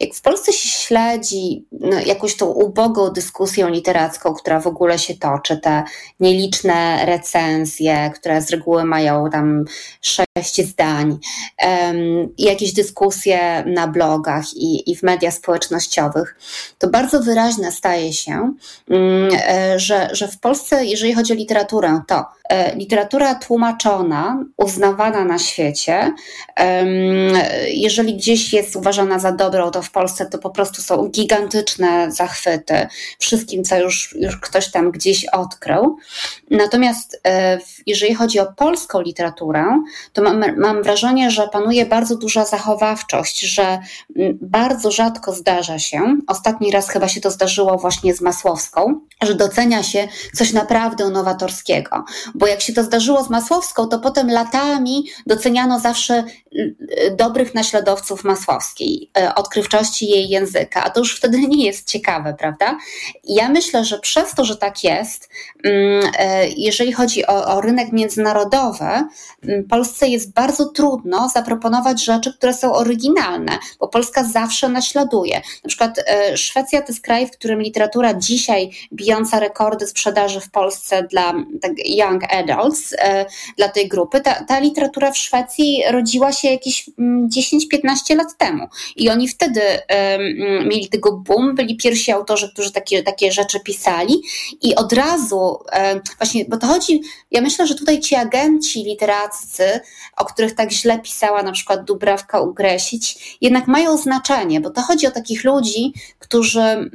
[0.00, 5.14] jak w Polsce się śledzi no, jakąś tą ubogą dyskusję literacką, która w ogóle się
[5.14, 5.84] toczy, te
[6.20, 9.64] nieliczne recenzje, które z reguły mają tam
[10.00, 11.18] sześć zdań,
[12.38, 16.36] i jakieś dyskusje na blogach i, i w mediach społecznościowych,
[16.78, 18.52] to bardzo wyraźne staje się,
[18.90, 25.24] mm, e, że, że w Polsce, jeżeli chodzi o literaturę, to e, literatura tłumaczona, uznawana
[25.24, 26.12] na świecie,
[27.66, 32.86] jeżeli gdzieś jest uważana za dobrą, to w Polsce to po prostu są gigantyczne zachwyty
[33.18, 35.96] wszystkim, co już, już ktoś tam gdzieś odkrył.
[36.50, 42.44] Natomiast e, jeżeli chodzi o polską literaturę, to mam, mam wrażenie, że panuje bardzo duża
[42.44, 43.78] zachowawczość, że
[44.40, 49.82] bardzo rzadko zdarza się, ostatni raz chyba się to zdarzyło właśnie z Masłowską, że docenia
[49.82, 52.04] się coś naprawdę nowatorskiego.
[52.34, 56.24] Bo jak się to zdarzyło z Masłowską, to potem latami doceniano zawsze
[57.16, 62.78] dobrych naśladowców Masłowskiej, y, odkrywczości jej języka, a to już wtedy nie jest ciekawe, prawda?
[63.24, 65.28] Ja myślę, że przez to, że tak jest,
[65.64, 66.10] mm,
[66.56, 69.64] jeżeli chodzi o, o rynek międzynarodowy, mm,
[70.00, 75.40] tutaj jest bardzo trudno zaproponować rzeczy, które są oryginalne, bo Polska zawsze naśladuje.
[75.64, 80.50] Na przykład e, Szwecja to jest kraj, w którym literatura dzisiaj bijąca rekordy sprzedaży w
[80.50, 84.20] Polsce dla tak, young adults, e, dla tej grupy.
[84.20, 89.60] Ta, ta literatura w Szwecji rodziła się jakieś 10-15 mm, lat temu i oni wtedy
[90.66, 94.22] mieli tego boom, byli pierwsi autorzy, którzy takie, takie rzeczy pisali.
[94.62, 95.58] I od razu
[96.18, 99.80] właśnie, bo to chodzi, ja myślę, że tutaj ci agenci literaccy,
[100.16, 105.06] o których tak źle pisała na przykład Dubrawka Ugresić, jednak mają znaczenie, bo to chodzi
[105.06, 106.90] o takich ludzi, którzy, mm,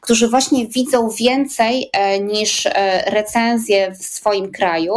[0.00, 4.94] którzy właśnie widzą więcej e, niż e, recenzje w swoim kraju,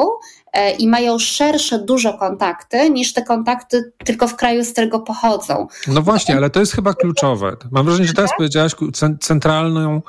[0.79, 5.67] i mają szersze dużo kontakty niż te kontakty tylko w kraju, z którego pochodzą.
[5.87, 7.55] No właśnie, ale to jest chyba kluczowe.
[7.71, 8.71] Mam wrażenie, że teraz powiedziałaś
[9.21, 10.01] centralną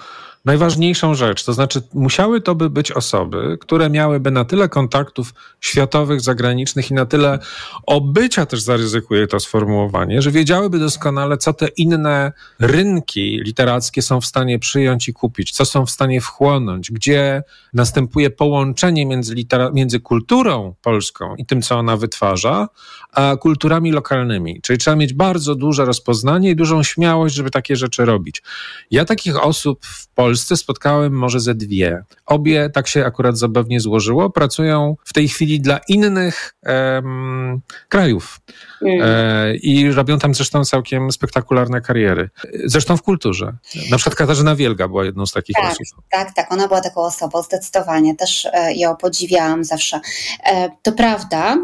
[0.44, 1.44] najważniejszą rzecz.
[1.44, 6.94] To znaczy, musiały to by być osoby, które miałyby na tyle kontaktów światowych, zagranicznych i
[6.94, 7.38] na tyle
[7.86, 14.26] obycia, też zaryzykuję to sformułowanie, że wiedziałyby doskonale, co te inne rynki literackie są w
[14.26, 20.00] stanie przyjąć i kupić, co są w stanie wchłonąć, gdzie następuje połączenie między, litera- między
[20.00, 22.68] kulturą polską i tym, co ona wytwarza,
[23.12, 24.60] a kulturami lokalnymi.
[24.62, 28.42] Czyli trzeba mieć bardzo duże rozpoznanie i dużą śmiałość, żeby takie rzeczy robić.
[28.90, 32.04] Ja takich osób w Polsce spotkałem może ze dwie.
[32.26, 38.40] Obie, tak się akurat zabawnie złożyło, pracują w tej chwili dla innych em, krajów.
[38.82, 39.00] Mm.
[39.02, 42.30] E, I robią tam zresztą całkiem spektakularne kariery.
[42.64, 43.52] Zresztą w kulturze.
[43.90, 46.04] Na przykład Katarzyna Wielga była jedną z takich tak, osób.
[46.10, 48.16] Tak, tak, ona była taką osobą, zdecydowanie.
[48.16, 50.00] Też e, ją podziwiałam zawsze.
[50.44, 51.56] E, to prawda,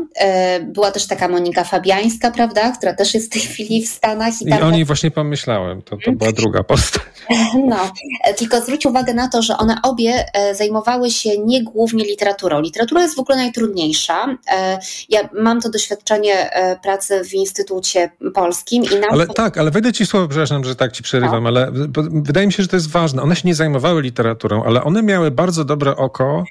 [0.63, 4.43] była też taka Monika Fabiańska, prawda, która też jest w tej chwili w Stanach.
[4.43, 7.03] I, I o niej właśnie pomyślałem, to, to była druga postać.
[7.67, 7.93] No,
[8.37, 12.61] tylko zwróć uwagę na to, że one obie zajmowały się nie głównie literaturą.
[12.61, 14.37] Literatura jest w ogóle najtrudniejsza.
[15.09, 16.51] Ja mam to doświadczenie
[16.83, 18.85] pracy w Instytucie Polskim.
[18.85, 19.11] I nam...
[19.11, 21.49] Ale tak, ale wejdę ci słowo, przepraszam, że tak ci przerywam, no.
[21.49, 21.71] ale
[22.13, 23.23] wydaje mi się, że to jest ważne.
[23.23, 26.45] One się nie zajmowały literaturą, ale one miały bardzo dobre oko.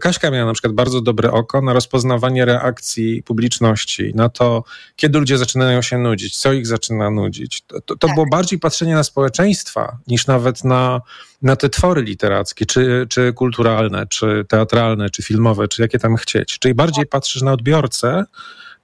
[0.00, 4.64] Kaśka miała na przykład bardzo dobre oko na rozpoznawanie reakcji publiczności, na to,
[4.96, 7.62] kiedy ludzie zaczynają się nudzić, co ich zaczyna nudzić.
[7.66, 8.14] To, to, to tak.
[8.14, 11.00] było bardziej patrzenie na społeczeństwa niż nawet na,
[11.42, 16.58] na te twory literackie, czy, czy kulturalne, czy teatralne, czy filmowe, czy jakie tam chcieć.
[16.58, 18.24] Czyli bardziej patrzysz na odbiorcę,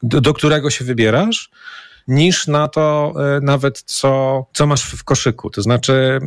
[0.04, 1.50] do, do którego się wybierasz,
[2.08, 5.50] niż na to e, nawet, co, co masz w koszyku.
[5.50, 6.18] To znaczy,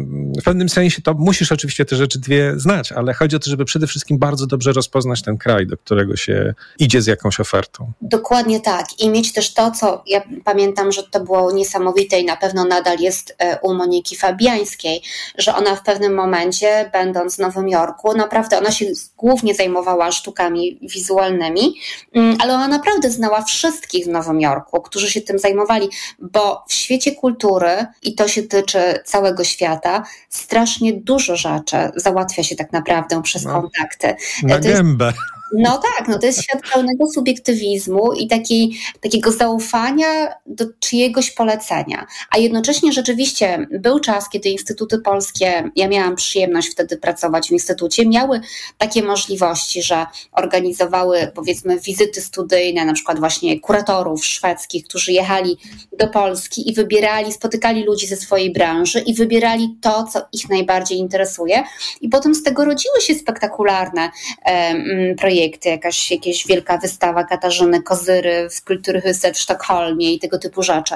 [0.41, 3.65] w pewnym sensie to musisz oczywiście te rzeczy dwie znać, ale chodzi o to, żeby
[3.65, 7.91] przede wszystkim bardzo dobrze rozpoznać ten kraj, do którego się idzie z jakąś ofertą.
[8.01, 8.85] Dokładnie tak.
[8.99, 12.99] I mieć też to, co ja pamiętam, że to było niesamowite i na pewno nadal
[12.99, 15.01] jest e, u Moniki Fabiańskiej,
[15.37, 18.85] że ona w pewnym momencie, będąc w Nowym Jorku, naprawdę ona się
[19.17, 21.75] głównie zajmowała sztukami wizualnymi,
[22.13, 25.66] mm, ale ona naprawdę znała wszystkich w Nowym Jorku, którzy się tym zajmowali
[26.19, 32.55] bo w świecie kultury, i to się tyczy całego świata, strasznie dużo rzeczy załatwia się
[32.55, 34.15] tak naprawdę przez no, kontakty.
[34.43, 35.05] Na gębę.
[35.05, 40.07] Jest, no tak, no to jest świat pełnego subiektywizmu i takiej, takiego zaufania
[40.45, 42.05] do czyjegoś polecenia.
[42.31, 48.05] A jednocześnie rzeczywiście był czas, kiedy instytuty polskie, ja miałam przyjemność wtedy pracować w instytucie,
[48.05, 48.41] miały
[48.77, 55.57] takie możliwości, że organizowały powiedzmy wizyty studyjne, na przykład właśnie kuratorów szwedzkich, którzy jechali
[55.99, 60.97] do Polski i wybierali, spotykali ludzi ze swojej branży i wybierali to, co ich najbardziej
[60.97, 61.63] interesuje.
[62.01, 64.01] I potem z tego rodziły się spektakularne
[64.45, 70.39] um, projekty projekty, jakaś, jakaś wielka wystawa Katarzyny Kozyry w Kulturhuset w Sztokholmie i tego
[70.39, 70.95] typu rzeczy.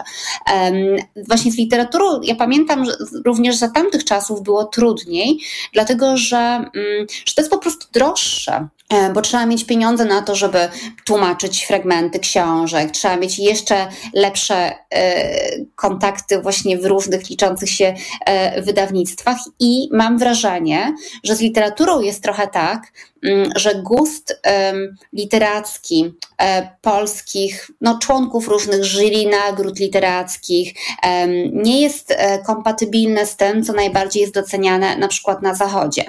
[1.28, 2.92] Właśnie z literaturą, ja pamiętam że
[3.26, 5.40] również za tamtych czasów było trudniej,
[5.74, 8.68] dlatego że, um, że to jest po prostu droższe.
[8.92, 10.70] E, bo trzeba mieć pieniądze na to, żeby
[11.06, 18.62] tłumaczyć fragmenty książek, trzeba mieć jeszcze lepsze e, kontakty właśnie w różnych liczących się e,
[18.62, 22.92] wydawnictwach i mam wrażenie, że z literaturą jest trochę tak,
[23.24, 24.42] mm, że gust
[25.14, 26.14] literacki
[26.82, 30.74] polskich no, członków różnych jury nagród literackich
[31.52, 32.14] nie jest
[32.46, 36.06] kompatybilny z tym, co najbardziej jest doceniane na przykład na Zachodzie.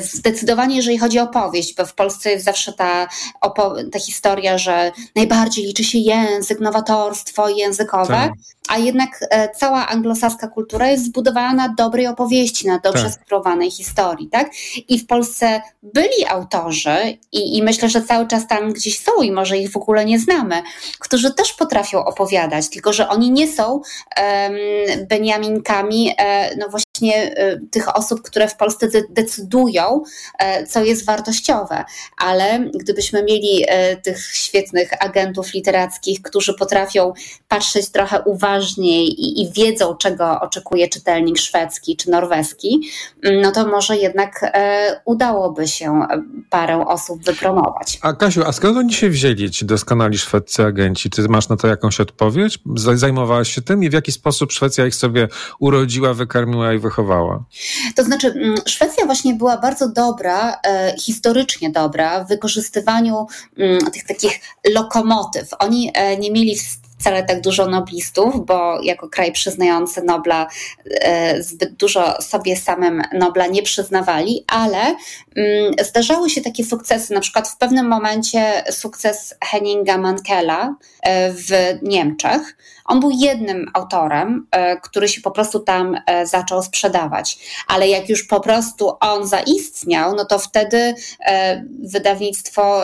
[0.00, 3.08] Zdecydowanie, jeżeli chodzi o powieść, bo w Polsce Polsce jest zawsze ta,
[3.92, 8.32] ta historia, że najbardziej liczy się język, nowatorstwo językowe, tak.
[8.68, 13.62] a jednak e, cała anglosaska kultura jest zbudowana na dobrej opowieści, na dobrze tak.
[13.70, 14.50] historii, tak?
[14.88, 19.32] I w Polsce byli autorzy i, i myślę, że cały czas tam gdzieś są i
[19.32, 20.62] może ich w ogóle nie znamy,
[20.98, 24.54] którzy też potrafią opowiadać, tylko że oni nie są um,
[25.08, 26.91] Beniaminkami, e, no właśnie
[27.70, 30.02] tych osób, które w Polsce decydują,
[30.68, 31.84] co jest wartościowe.
[32.18, 33.64] Ale gdybyśmy mieli
[34.02, 37.12] tych świetnych agentów literackich, którzy potrafią
[37.48, 42.80] patrzeć trochę uważniej i, i wiedzą, czego oczekuje czytelnik szwedzki czy norweski,
[43.42, 44.52] no to może jednak
[45.04, 46.06] udałoby się
[46.50, 47.98] parę osób wypromować.
[48.02, 51.10] A Kasiu, a skąd oni się wzięli, ci doskonali szwedzcy agenci?
[51.10, 52.58] Ty masz na to jakąś odpowiedź?
[52.94, 55.28] Zajmowałaś się tym i w jaki sposób Szwecja ich sobie
[55.58, 57.44] urodziła, wykarmiła i wychowała?
[57.96, 63.26] To znaczy, mm, Szwecja właśnie była bardzo dobra, e, historycznie dobra w wykorzystywaniu
[63.58, 64.40] mm, tych takich
[64.74, 65.48] lokomotyw.
[65.58, 66.56] Oni e, nie mieli
[67.02, 70.46] wcale tak dużo noblistów, bo jako kraj przyznający Nobla
[70.84, 74.96] e, zbyt dużo sobie samym Nobla nie przyznawali, ale
[75.82, 81.50] zdarzały się takie sukcesy, na przykład w pewnym momencie sukces Henninga Mankela e, w
[81.82, 82.56] Niemczech.
[82.84, 88.24] On był jednym autorem, e, który się po prostu tam zaczął sprzedawać, ale jak już
[88.24, 90.94] po prostu on zaistniał, no to wtedy
[91.82, 92.82] wydawnictwo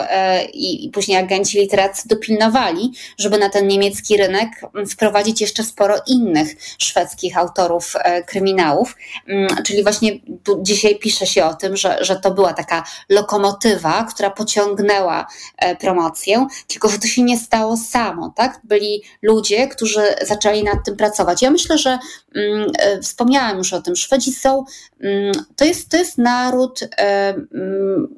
[0.53, 4.49] i później agenci literaccy dopilnowali, żeby na ten niemiecki rynek
[4.89, 8.97] wprowadzić jeszcze sporo innych szwedzkich autorów e, kryminałów.
[9.27, 10.19] Mm, czyli właśnie
[10.61, 16.47] dzisiaj pisze się o tym, że, że to była taka lokomotywa, która pociągnęła e, promocję,
[16.67, 18.59] tylko że to się nie stało samo, tak?
[18.63, 21.41] Byli ludzie, którzy zaczęli nad tym pracować.
[21.41, 21.99] Ja myślę, że
[22.35, 24.63] mm, e, wspomniałam już o tym, Szwedzi są,
[25.01, 26.79] mm, to jest, to jest naród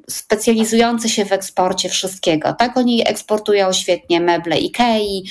[0.08, 2.76] specjalizujący się w eksporcie wszystkiego, tak?
[2.76, 5.24] Oni eksportują świetnie meble Ikei,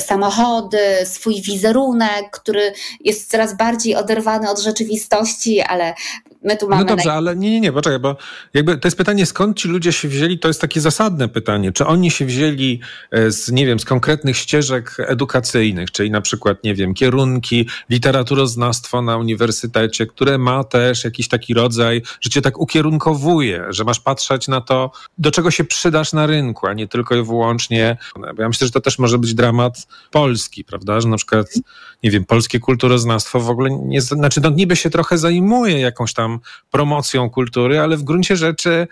[0.00, 5.94] samochody, swój wizerunek, który jest coraz bardziej oderwany od rzeczywistości, ale
[6.46, 6.84] my tu mamy.
[6.84, 8.16] No dobrze, ale nie, nie, nie, poczekaj, bo
[8.54, 11.72] jakby to jest pytanie, skąd ci ludzie się wzięli, to jest takie zasadne pytanie.
[11.72, 12.80] Czy oni się wzięli
[13.10, 19.02] e, z, nie wiem, z konkretnych ścieżek edukacyjnych, czyli na przykład, nie wiem, kierunki, literaturoznawstwo
[19.02, 24.48] na uniwersytecie, które ma też jakiś taki rodzaj, że cię tak ukierunkowuje, że masz patrzeć
[24.48, 27.96] na to, do czego się przydasz na rynku, a nie tylko i wyłącznie.
[28.36, 31.00] Bo ja myślę, że to też może być dramat polski, prawda?
[31.00, 31.46] Że na przykład,
[32.02, 36.35] nie wiem, polskie kulturoznawstwo w ogóle nie, znaczy no niby się trochę zajmuje jakąś tam
[36.70, 38.86] promocją kultury, ale w gruncie rzeczy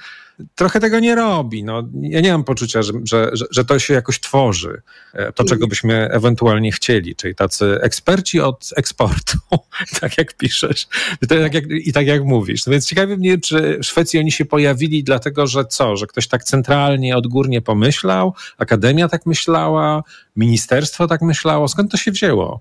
[0.55, 1.65] trochę tego nie robi.
[1.65, 5.67] No, ja nie mam poczucia, że, że, że to się jakoś tworzy, e, to czego
[5.67, 9.39] byśmy ewentualnie chcieli, czyli tacy eksperci od eksportu,
[10.01, 10.87] tak jak piszesz
[11.29, 12.67] tak jak, i tak jak mówisz.
[12.67, 16.29] No więc ciekawi mnie, czy w Szwecji oni się pojawili dlatego, że co, że ktoś
[16.29, 20.03] tak centralnie, odgórnie pomyślał, akademia tak myślała,
[20.37, 22.61] ministerstwo tak myślało, skąd to się wzięło?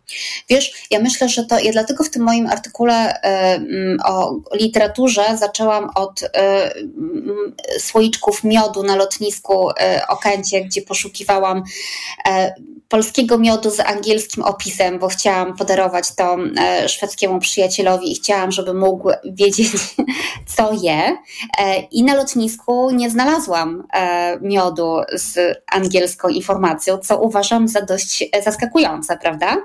[0.50, 5.90] Wiesz, ja myślę, że to, ja dlatego w tym moim artykule y, o literaturze zaczęłam
[5.96, 6.28] od y,
[7.80, 11.64] słoiczków miodu na lotnisku e, Okęcie, gdzie poszukiwałam
[12.28, 12.54] e,
[12.90, 18.74] polskiego miodu z angielskim opisem, bo chciałam podarować to e, szwedzkiemu przyjacielowi i chciałam, żeby
[18.74, 19.68] mógł wiedzieć,
[20.56, 21.18] co je.
[21.92, 23.84] I na lotnisku nie znalazłam
[24.42, 29.58] miodu z angielską informacją, co uważam za dość zaskakujące, prawda?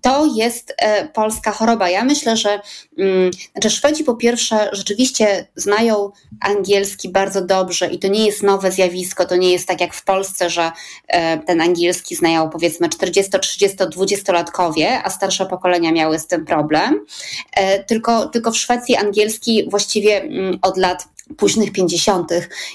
[0.00, 0.76] To jest
[1.14, 1.88] polska choroba.
[1.88, 2.60] Ja myślę, że
[2.98, 6.10] mm, znaczy Szwedzi po pierwsze rzeczywiście znają
[6.40, 10.04] angielski bardzo dobrze i to nie jest nowe zjawisko, to nie jest tak jak w
[10.04, 10.72] Polsce, że
[11.08, 17.04] e, ten angielski znają powiedzmy 40, 30, 20-latkowie, a starsze pokolenia miały z tym problem.
[17.52, 22.30] E, tylko, tylko w Szwecji angielski właściwie mm, od lat późnych 50.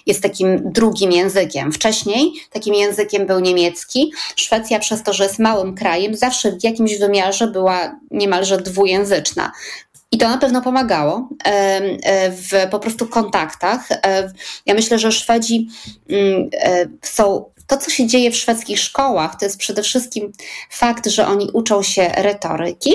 [0.05, 1.71] jest takim drugim językiem.
[1.71, 4.11] Wcześniej takim językiem był niemiecki.
[4.35, 9.51] Szwecja, przez to, że jest małym krajem, zawsze w jakimś wymiarze była niemalże dwujęzyczna.
[10.11, 13.91] I to na pewno pomagało e, w po prostu kontaktach.
[13.91, 14.31] E,
[14.65, 15.67] ja myślę, że Szwedzi
[16.09, 20.31] mm, e, są to, co się dzieje w szwedzkich szkołach, to jest przede wszystkim
[20.69, 22.93] fakt, że oni uczą się retoryki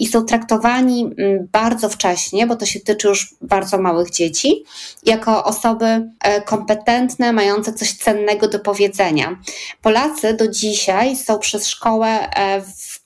[0.00, 4.64] i są traktowani mm, bardzo wcześnie, bo to się tyczy już bardzo małych dzieci,
[5.02, 6.10] jako osoby
[6.46, 9.38] kompetentne, mające coś cennego do powiedzenia.
[9.82, 12.30] Polacy do dzisiaj są przez szkołę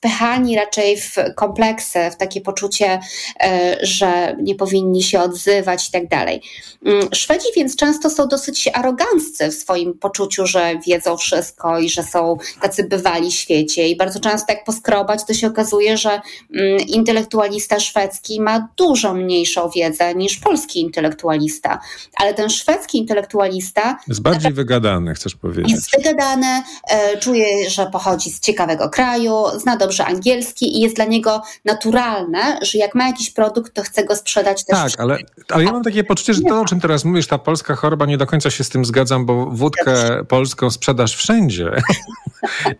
[0.04, 3.00] wpychani raczej w kompleksy, w takie poczucie,
[3.40, 6.42] e, że nie powinni się odzywać i tak dalej.
[6.86, 12.02] Mm, Szwedzi więc często są dosyć aroganccy w swoim poczuciu, że wiedzą wszystko i że
[12.02, 16.10] są tacy bywali w świecie i bardzo często jak poskrobać, to się okazuje, że
[16.54, 21.78] mm, intelektualista szwedzki ma dużo mniejszą wiedzę niż polski intelektualista,
[22.16, 25.72] ale ten szwedzki intelektualista jest bardziej wygadany, chcesz powiedzieć.
[25.72, 30.96] Jest wygadany, e, czuje, że pochodzi z ciekawego kraju, zna dobrze dobrze angielski i jest
[30.96, 34.78] dla niego naturalne, że jak ma jakiś produkt, to chce go sprzedać też.
[34.78, 35.18] Tak, ale,
[35.50, 38.18] ale ja mam takie poczucie, że to, o czym teraz mówisz, ta polska choroba, nie
[38.18, 41.70] do końca się z tym zgadzam, bo wódkę polską sprzedaż wszędzie.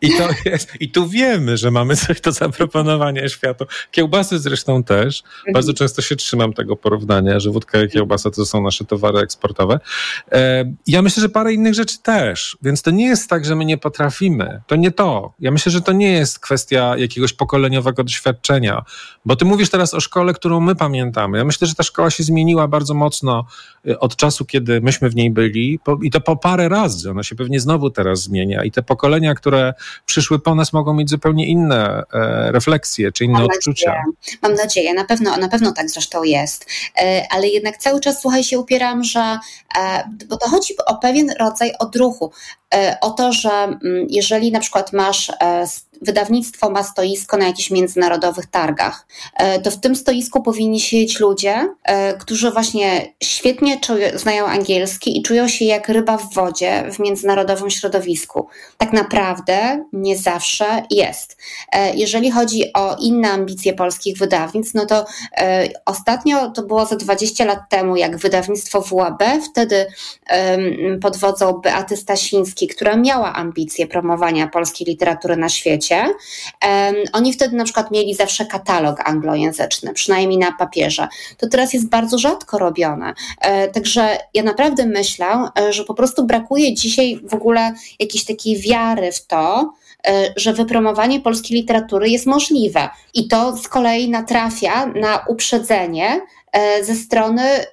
[0.01, 3.65] I, to jest, I tu wiemy, że mamy coś do zaproponowania światu.
[3.91, 5.23] Kiełbasy zresztą też.
[5.53, 5.77] Bardzo mhm.
[5.77, 9.81] często się trzymam tego porównania, że wódka i kiełbasa to są nasze towary eksportowe.
[10.33, 12.57] E, ja myślę, że parę innych rzeczy też.
[12.63, 14.63] Więc to nie jest tak, że my nie potrafimy.
[14.67, 15.35] To nie to.
[15.41, 18.85] Ja myślę, że to nie jest kwestia jakiegoś pokoleniowego doświadczenia.
[19.25, 21.39] Bo ty mówisz teraz o szkole, którą my pamiętamy.
[21.39, 23.47] Ja myślę, że ta szkoła się zmieniła bardzo mocno
[23.89, 25.79] e, od czasu, kiedy myśmy w niej byli.
[26.03, 27.11] I to po parę razy.
[27.11, 28.65] Ona się pewnie znowu teraz zmienia.
[28.65, 29.75] I te pokolenia, które które
[30.07, 33.91] przyszły po nas, mogą mieć zupełnie inne e, refleksje czy inne Mam odczucia.
[33.91, 34.39] Nadzieję.
[34.43, 36.67] Mam nadzieję, na pewno, na pewno tak zresztą jest.
[37.03, 39.39] E, ale jednak cały czas, słuchaj, się upieram, że,
[39.79, 42.33] e, bo to chodzi o pewien rodzaj odruchu.
[43.01, 45.33] O to, że mm, jeżeli na przykład masz
[46.05, 51.69] wydawnictwo ma stoisko na jakichś międzynarodowych targach, e, to w tym stoisku powinni siedzieć ludzie,
[51.85, 56.99] e, którzy właśnie świetnie czują, znają angielski i czują się jak ryba w wodzie w
[56.99, 58.49] międzynarodowym środowisku.
[58.79, 61.37] Tak naprawdę nie zawsze jest.
[61.73, 65.05] E, jeżeli chodzi o inne ambicje polskich wydawnictw, no to
[65.87, 69.87] ostatnio to było ze 20 lat temu, jak wydawnictwo WAB, wtedy
[71.01, 76.15] pod wodzą Beaty Stasińskiej, która miała ambicje promowania polskiej literatury na świecie, świecie.
[77.13, 81.09] Oni wtedy na przykład mieli zawsze katalog anglojęzyczny, przynajmniej na papierze.
[81.39, 83.15] To teraz jest bardzo rzadko robione.
[83.41, 85.27] E, także ja naprawdę myślę,
[85.59, 89.73] e, że po prostu brakuje dzisiaj w ogóle jakiejś takiej wiary w to,
[90.07, 92.89] e, że wypromowanie polskiej literatury jest możliwe.
[93.15, 96.21] I to z kolei natrafia na uprzedzenie
[96.83, 97.67] ze strony e,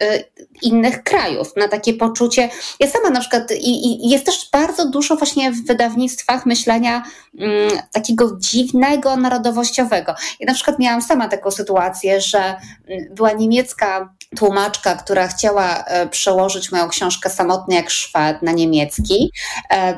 [0.61, 2.49] innych krajów, na takie poczucie.
[2.79, 7.03] Ja sama na przykład, i, i jest też bardzo dużo właśnie w wydawnictwach myślenia
[7.39, 10.15] mm, takiego dziwnego, narodowościowego.
[10.39, 16.07] Ja na przykład miałam sama taką sytuację, że mm, była niemiecka tłumaczka, która chciała e,
[16.07, 19.31] przełożyć moją książkę Samotny jak Szwed na niemiecki,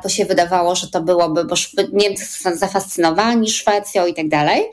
[0.03, 1.55] bo się wydawało, że to byłoby, bo
[1.93, 4.63] Niemcy są zafascynowani Szwecją i tak dalej.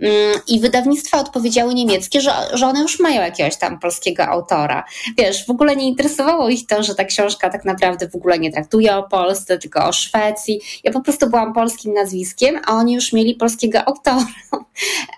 [0.00, 4.84] Mm, I wydawnictwa odpowiedziały niemieckie, że, że one już mają jakiegoś tam polskiego autora.
[5.18, 8.52] Wiesz, w ogóle nie interesowało ich to, że ta książka tak naprawdę w ogóle nie
[8.52, 10.60] traktuje o Polsce, tylko o Szwecji.
[10.84, 14.26] Ja po prostu byłam polskim nazwiskiem, a oni już mieli polskiego autora.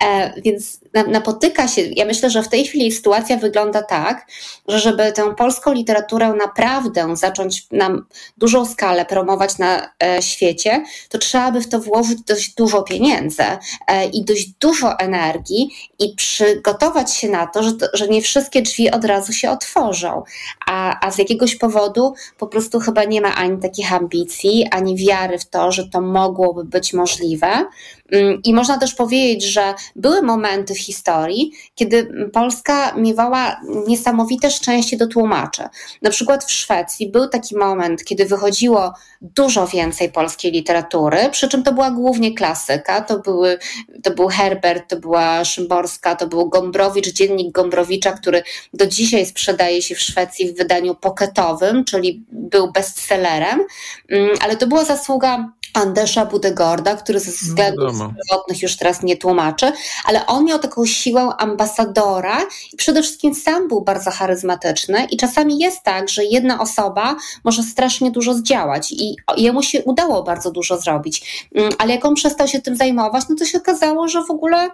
[0.05, 4.27] E, więc napotyka się, ja myślę, że w tej chwili sytuacja wygląda tak,
[4.69, 7.91] że żeby tę polską literaturę naprawdę zacząć na
[8.39, 13.43] dużą skalę promować na e, świecie, to trzeba by w to włożyć dość dużo pieniędzy
[13.87, 18.91] e, i dość dużo energii i przygotować się na to, że, że nie wszystkie drzwi
[18.91, 20.23] od razu się otworzą,
[20.67, 25.39] a, a z jakiegoś powodu po prostu chyba nie ma ani takich ambicji, ani wiary
[25.39, 27.67] w to, że to mogłoby być możliwe.
[28.13, 34.97] Mm, I można też powiedzieć, że były momenty w historii, kiedy Polska miewała niesamowite szczęście
[34.97, 35.63] do tłumaczy.
[36.03, 41.63] Na przykład w Szwecji był taki moment, kiedy wychodziło dużo więcej polskiej literatury, przy czym
[41.63, 43.01] to była głównie klasyka.
[43.01, 43.59] To, były,
[44.03, 48.43] to był Herbert, to była Szymborska, to był Gombrowicz, dziennik Gombrowicza, który
[48.75, 53.61] do dzisiaj sprzedaje się w Szwecji w wydaniu pocketowym, czyli był bestsellerem,
[54.09, 59.17] mm, ale to była zasługa Andesza Budegorda, który ze względów no zdrowotnych już teraz nie
[59.17, 59.73] tłumaczy,
[60.05, 62.39] ale on miał taką siłę ambasadora
[62.73, 67.63] i przede wszystkim sam był bardzo charyzmatyczny i czasami jest tak, że jedna osoba może
[67.63, 72.49] strasznie dużo zdziałać i jemu się udało bardzo dużo zrobić, mm, ale jak on przestał
[72.49, 74.71] się tym zajmować, no to się okazało, że w ogóle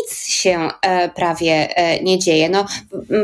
[0.00, 2.48] nic się e, prawie e, nie dzieje.
[2.48, 2.66] No,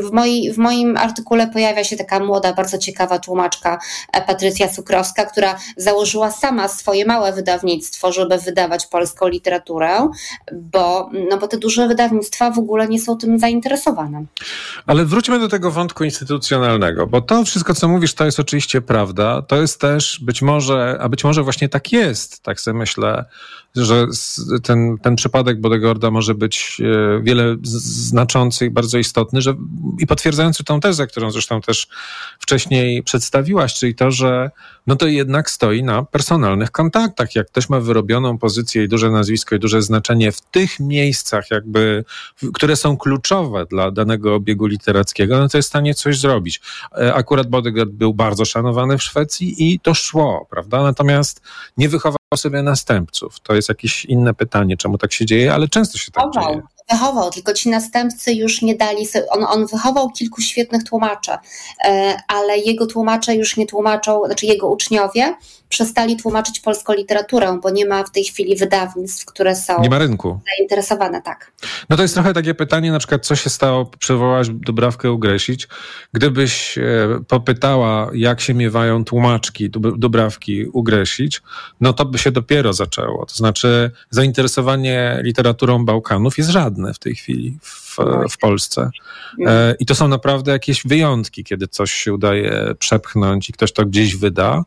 [0.09, 3.79] w, moi, w moim artykule pojawia się taka młoda, bardzo ciekawa tłumaczka
[4.13, 10.09] e, Patrycja Cukrowska, która założyła sama swoje małe wydawnictwo, żeby wydawać polską literaturę,
[10.53, 14.25] bo, no bo te duże wydawnictwa w ogóle nie są tym zainteresowane.
[14.87, 19.43] Ale wróćmy do tego wątku instytucjonalnego, bo to wszystko, co mówisz, to jest oczywiście prawda.
[19.43, 23.25] To jest też być może, a być może właśnie tak jest, tak sobie myślę,
[23.77, 24.07] że
[24.63, 29.55] ten, ten przypadek Bodegorda może być e, wiele znaczący i bardzo istotny, że,
[29.99, 31.87] i potwierdzający tą tezę, którą zresztą też
[32.39, 34.51] wcześniej przedstawiłaś, czyli to, że
[34.87, 37.35] no to jednak stoi na personalnych kontaktach.
[37.35, 42.05] Jak ktoś ma wyrobioną pozycję i duże nazwisko i duże znaczenie w tych miejscach, jakby,
[42.55, 46.61] które są kluczowe dla danego obiegu literackiego, no to jest w stanie coś zrobić.
[46.99, 50.83] E, akurat Bodegard był bardzo szanowany w Szwecji i to szło, prawda?
[50.83, 51.43] Natomiast
[51.77, 53.41] nie wychował sobie następców.
[53.41, 56.63] To jest jakieś inne pytanie, czemu tak się dzieje, ale często się tak chował, dzieje.
[56.91, 61.33] Wychował, tylko ci następcy już nie dali on, on wychował kilku świetnych tłumaczy,
[61.85, 65.35] e, ale jego tłumacze już nie tłumaczą, znaczy jego uczniowie
[65.73, 69.99] przestali tłumaczyć polską literaturę, bo nie ma w tej chwili wydawnictw, które są nie ma
[69.99, 70.41] rynku.
[70.59, 71.53] zainteresowane, tak.
[71.89, 75.69] No to jest trochę takie pytanie, na przykład co się stało, przywołałaś Dubrawkę Ugresić,
[76.13, 76.83] gdybyś e,
[77.29, 81.43] popytała, jak się miewają tłumaczki Dubrawki Ugresić,
[81.81, 83.27] no to by się dopiero zaczęło.
[83.27, 87.59] To znaczy zainteresowanie literaturą Bałkanów jest żadne w tej chwili
[87.97, 87.99] w,
[88.31, 88.91] w Polsce.
[89.47, 93.87] E, I to są naprawdę jakieś wyjątki, kiedy coś się udaje przepchnąć i ktoś to
[93.87, 94.65] gdzieś wyda.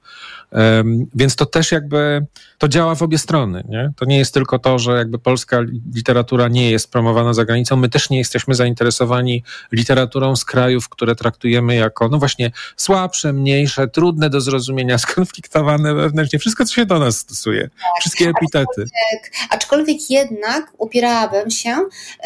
[1.16, 2.26] Więc to też jakby
[2.58, 3.64] to działa w obie strony.
[3.70, 3.92] Nie?
[3.96, 5.60] To nie jest tylko to, że jakby polska
[5.96, 7.76] literatura nie jest promowana za granicą.
[7.76, 13.88] My też nie jesteśmy zainteresowani literaturą z krajów, które traktujemy jako no właśnie słabsze, mniejsze,
[13.88, 16.40] trudne do zrozumienia, skonfliktowane wewnętrznie.
[16.40, 17.62] Wszystko, co się do nas stosuje.
[17.62, 17.72] Tak.
[18.00, 18.82] Wszystkie epitety.
[18.82, 21.76] Aczkolwiek, aczkolwiek jednak upierałabym się,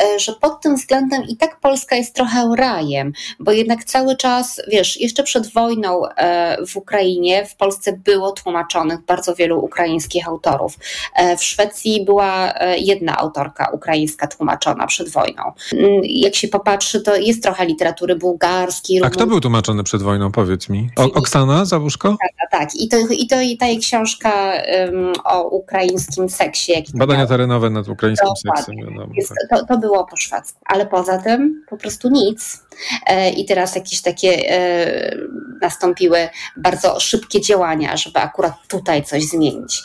[0.03, 4.61] e, że pod tym względem i tak Polska jest trochę rajem, bo jednak cały czas,
[4.67, 10.77] wiesz, jeszcze przed wojną e, w Ukrainie w Polsce było tłumaczonych bardzo wielu ukraińskich autorów.
[11.15, 15.43] E, w Szwecji była e, jedna autorka ukraińska tłumaczona przed wojną.
[15.73, 19.03] Mm, jak się popatrzy, to jest trochę literatury bułgarskiej.
[19.03, 20.89] A kto był tłumaczony przed wojną, powiedz mi?
[20.95, 22.17] O, Oksana Załuszko?
[22.21, 22.75] Tak, tak.
[22.75, 24.53] I to, i to i ta jej książka
[24.85, 26.83] um, o ukraińskim seksie.
[26.93, 28.75] Badania terenowe nad ukraińskim seksem.
[29.13, 30.59] Jest, to, to było po szwedzku.
[30.79, 32.63] Ale poza tym po prostu nic.
[33.07, 35.15] E, I teraz jakieś takie e,
[35.61, 39.83] nastąpiły bardzo szybkie działania, żeby akurat tutaj coś zmienić.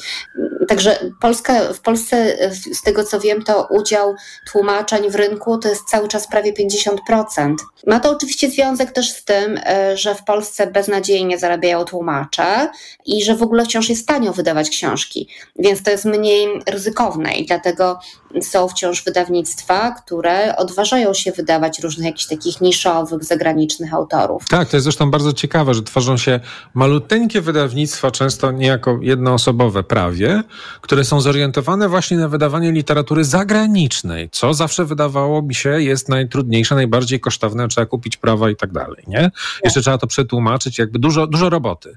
[0.69, 2.37] Także Polska, w Polsce,
[2.73, 4.15] z tego co wiem, to udział
[4.53, 7.55] tłumaczeń w rynku to jest cały czas prawie 50%.
[7.87, 12.69] Ma to oczywiście związek też z tym, e, że w Polsce beznadziejnie zarabiają tłumacze
[13.07, 15.29] i że w ogóle wciąż jest tanio wydawać książki,
[15.59, 17.99] więc to jest mniej ryzykowne i dlatego
[18.43, 24.49] są wciąż wydawnictwa, które odważają się wydawać różnych jakichś takich niszowych, zagranicznych autorów.
[24.49, 26.41] Tak, to jest zresztą bardzo ciekawe, że tworzą się
[26.75, 30.43] maluteńkie wydawnictwa, często niejako jednoosobowe prawie,
[30.81, 36.75] które są zorientowane właśnie na wydawanie literatury zagranicznej, co zawsze wydawało mi się jest najtrudniejsze,
[36.75, 39.31] najbardziej kosztowne, trzeba kupić prawa i tak dalej, nie?
[39.65, 41.97] Jeszcze trzeba to przetłumaczyć, jakby dużo, dużo roboty.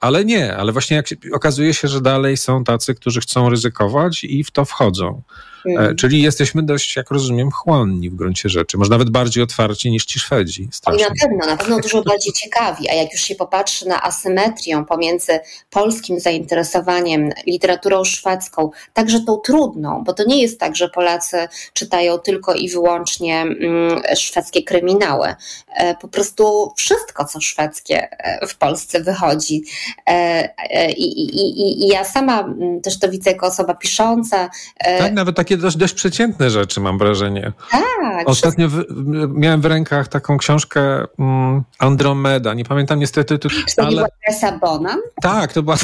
[0.00, 4.50] Ale nie, ale właśnie okazuje się, że dalej są tacy, którzy chcą ryzykować i w
[4.50, 5.22] to wchodzą.
[5.66, 5.96] Mm.
[5.96, 8.78] Czyli jesteśmy dość, jak rozumiem, chłonni w gruncie rzeczy.
[8.78, 10.68] Może nawet bardziej otwarci niż ci Szwedzi.
[10.72, 11.04] Strasznie.
[11.04, 12.90] I na pewno, na pewno dużo bardziej ciekawi.
[12.90, 15.40] A jak już się popatrzy na asymetrię pomiędzy
[15.70, 22.18] polskim zainteresowaniem literaturą szwedzką, także tą trudną, bo to nie jest tak, że Polacy czytają
[22.18, 25.34] tylko i wyłącznie mm, szwedzkie kryminały.
[25.76, 29.62] E, po prostu wszystko, co szwedzkie e, w Polsce wychodzi.
[30.96, 34.50] I, i, i, i ja sama mm, też to widzę jako osoba pisząca.
[34.98, 37.52] Tak, nawet takie takie dość, dość przeciętne rzeczy, mam wrażenie.
[37.70, 38.28] Tak.
[38.28, 38.84] Ostatnio w,
[39.34, 42.54] miałem w rękach taką książkę um, Andromeda.
[42.54, 43.62] Nie pamiętam niestety tytułu.
[43.76, 43.96] To ale...
[43.96, 44.96] była Bona?
[45.22, 45.76] Tak, to była.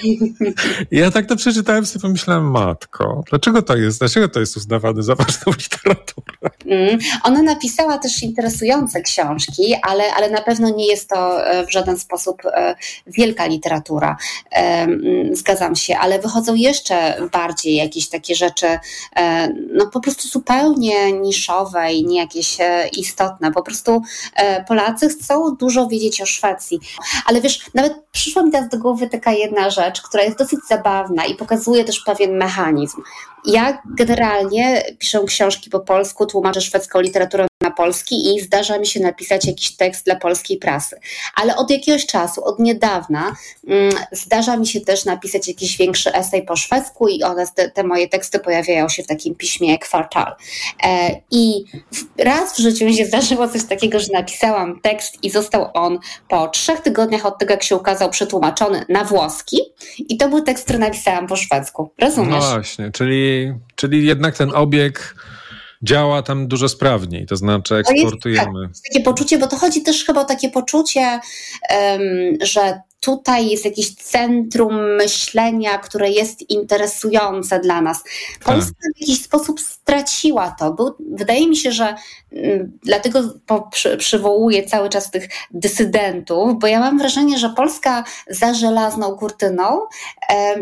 [0.90, 3.98] ja tak to przeczytałem sobie pomyślałem, matko, dlaczego to jest?
[3.98, 6.50] Dlaczego to jest uznawane za ważną literaturę?
[6.66, 6.98] Mm.
[7.22, 11.98] Ona napisała też interesujące książki, ale, ale na pewno nie jest to e, w żaden
[11.98, 12.74] sposób e,
[13.06, 14.16] wielka literatura.
[14.50, 18.67] Mm, zgadzam się, ale wychodzą jeszcze bardziej jakieś takie rzeczy
[19.16, 23.52] E, no po prostu zupełnie niszowe i nie jakieś e, istotne.
[23.52, 24.02] Po prostu
[24.36, 26.80] e, Polacy chcą dużo wiedzieć o Szwecji.
[27.26, 31.24] Ale wiesz, nawet przyszła mi teraz do głowy taka jedna rzecz, która jest dosyć zabawna
[31.24, 33.02] i pokazuje też pewien mechanizm.
[33.44, 39.00] Ja generalnie piszę książki po polsku, tłumaczę szwedzką literaturę na polski i zdarza mi się
[39.00, 41.00] napisać jakiś tekst dla polskiej prasy.
[41.34, 43.36] Ale od jakiegoś czasu, od niedawna,
[43.66, 47.82] mm, zdarza mi się też napisać jakiś większy esej po szwedzku i one, te, te
[47.84, 50.34] moje teksty pojawiają się w takim piśmie kwartal.
[50.84, 51.64] E, I
[52.18, 55.98] raz w życiu mi się zdarzyło coś takiego, że napisałam tekst i został on
[56.28, 59.60] po trzech tygodniach od tego, jak się ukazał, przetłumaczony na włoski.
[59.98, 61.90] I to był tekst, który napisałam po szwedzku.
[61.98, 62.44] Rozumiesz?
[62.44, 65.14] No właśnie, czyli, czyli jednak ten obieg
[65.82, 68.60] działa tam dużo sprawniej, to znaczy eksportujemy.
[68.68, 71.20] Jest, tak, takie poczucie, bo to chodzi też chyba o takie poczucie,
[71.70, 72.00] um,
[72.42, 78.04] że tutaj jest jakieś centrum myślenia, które jest interesujące dla nas.
[78.44, 78.92] Polska tak.
[78.96, 80.72] w jakiś sposób straciła to.
[80.72, 81.94] Był, wydaje mi się, że
[82.32, 88.04] mm, dlatego po, przy, przywołuję cały czas tych dysydentów, bo ja mam wrażenie, że Polska
[88.30, 89.80] za żelazną kurtyną
[90.30, 90.56] e,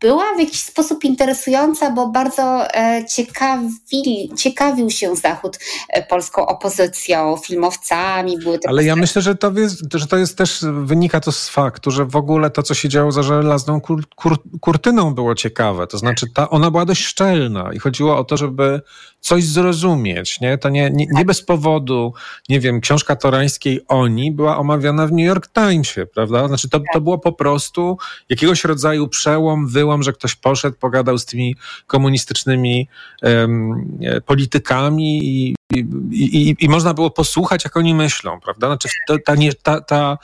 [0.00, 5.58] była w jakiś sposób interesująca, bo bardzo e, ciekawi, ciekawił się Zachód
[5.88, 8.38] e, polską opozycją, filmowcami.
[8.38, 11.75] Były Ale ja myślę, że to, jest, że to jest też, wynika to z faktu,
[11.76, 15.86] faktu, że w ogóle to, co się działo za żelazną kur, kur, kurtyną było ciekawe.
[15.86, 18.80] To znaczy, ta, ona była dość szczelna i chodziło o to, żeby
[19.20, 20.40] coś zrozumieć.
[20.40, 20.58] Nie?
[20.58, 22.14] To nie, nie, nie bez powodu,
[22.48, 26.48] nie wiem, książka torańskiej Oni była omawiana w New York Timesie, prawda?
[26.48, 27.98] Znaczy, to, to było po prostu
[28.28, 31.56] jakiegoś rodzaju przełom, wyłom, że ktoś poszedł, pogadał z tymi
[31.86, 32.88] komunistycznymi
[33.22, 35.78] um, politykami i, i,
[36.10, 38.66] i, i, można było posłuchać, jak oni myślą, prawda?
[38.66, 40.18] Znaczy, ta, ta, ta, ta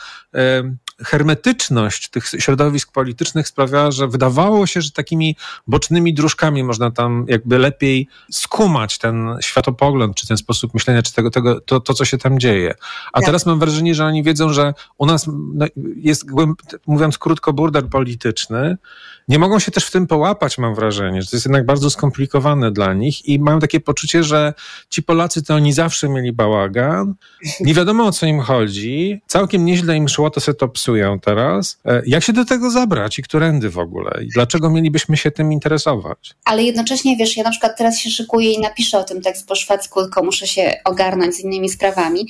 [1.05, 5.37] hermetyczność tych środowisk politycznych sprawiała, że wydawało się, że takimi
[5.67, 11.31] bocznymi dróżkami można tam jakby lepiej skumać ten światopogląd, czy ten sposób myślenia, czy tego,
[11.31, 12.75] tego, to, to co się tam dzieje.
[13.13, 13.27] A tak.
[13.27, 16.27] teraz mam wrażenie, że oni wiedzą, że u nas no, jest,
[16.87, 18.77] mówiąc krótko, burdel polityczny,
[19.29, 22.71] nie mogą się też w tym połapać, mam wrażenie, że to jest jednak bardzo skomplikowane
[22.71, 24.55] dla nich i mają takie poczucie, że
[24.91, 27.15] ci Polacy to oni zawsze mieli bałagan,
[27.61, 31.79] nie wiadomo o co im chodzi, całkiem nieźle im szło, to se to psują teraz.
[31.85, 34.25] E, jak się do tego zabrać i którędy w ogóle?
[34.25, 36.35] I dlaczego mielibyśmy się tym interesować?
[36.45, 39.55] Ale jednocześnie, wiesz, ja na przykład teraz się szykuję i napiszę o tym tekst po
[39.55, 42.29] szwedzku, tylko muszę się ogarnąć z innymi sprawami.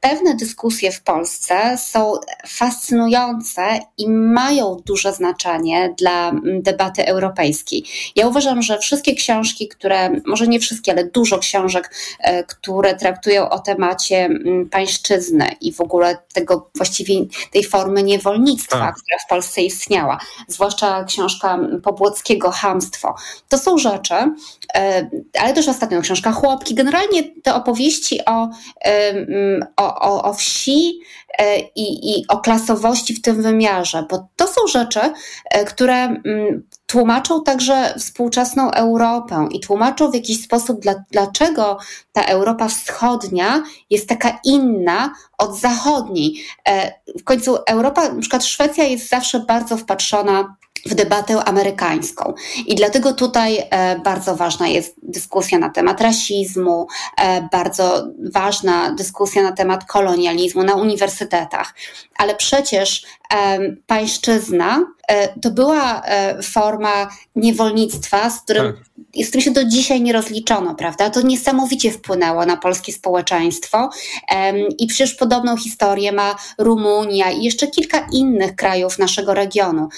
[0.00, 2.12] Pewne dyskusje w Polsce są
[2.48, 7.84] fascynujące i mają duże znaczenie dla debaty europejskiej.
[8.16, 13.48] Ja uważam, że wszystkie książki, które, może nie wszystkie, ale dużo książek, e, które traktują
[13.48, 14.28] o temacie
[14.70, 17.14] pańszczyzny i w ogóle tego właściwie
[17.52, 18.94] tej formy niewolnictwa, tak.
[18.94, 20.18] która w Polsce istniała,
[20.48, 23.14] zwłaszcza książka Pobłockiego Hamstwo.
[23.48, 24.14] To są rzeczy,
[25.40, 28.50] ale też ostatnio książka Chłopki, generalnie te opowieści o,
[29.76, 31.00] o, o, o wsi
[31.38, 35.00] e, i, i o klasowości w tym wymiarze, bo to są rzeczy,
[35.66, 36.16] które
[36.86, 41.78] tłumaczą także współczesną Europę i tłumaczą w jakiś sposób, dla, dlaczego
[42.12, 46.44] ta Europa wschodnia jest taka inna od zachodniej.
[46.68, 50.56] E, w końcu Europa, na przykład Szwecja jest zawsze bardzo wpatrzona
[50.86, 52.34] w debatę amerykańską.
[52.66, 56.86] I dlatego tutaj e, bardzo ważna jest dyskusja na temat rasizmu,
[57.18, 61.74] e, bardzo ważna dyskusja na temat kolonializmu na uniwersytetach.
[62.18, 63.06] Ale przecież
[63.86, 68.84] pańszczyzna e, to była e, forma niewolnictwa, z którym, tak.
[69.24, 71.10] Z którym się do dzisiaj nie rozliczono, prawda?
[71.10, 73.90] To niesamowicie wpłynęło na polskie społeczeństwo
[74.78, 79.88] i przecież podobną historię ma Rumunia i jeszcze kilka innych krajów naszego regionu.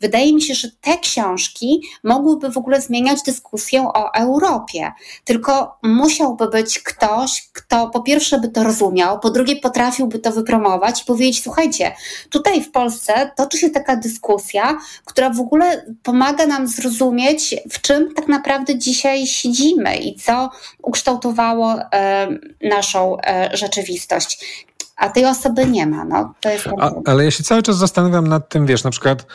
[0.00, 4.92] Wydaje mi się, że te książki mogłyby w ogóle zmieniać dyskusję o Europie,
[5.24, 11.02] tylko musiałby być ktoś, kto po pierwsze by to rozumiał, po drugie potrafiłby to wypromować
[11.02, 11.92] i powiedzieć, słuchajcie,
[12.30, 18.14] Tutaj w Polsce toczy się taka dyskusja, która w ogóle pomaga nam zrozumieć, w czym
[18.20, 20.50] tak naprawdę dzisiaj siedzimy i co
[20.82, 22.28] ukształtowało e,
[22.62, 24.66] naszą e, rzeczywistość
[25.00, 26.04] a tej osoby nie ma.
[26.04, 29.26] No, to jest a, ale ja się cały czas zastanawiam nad tym, wiesz, na przykład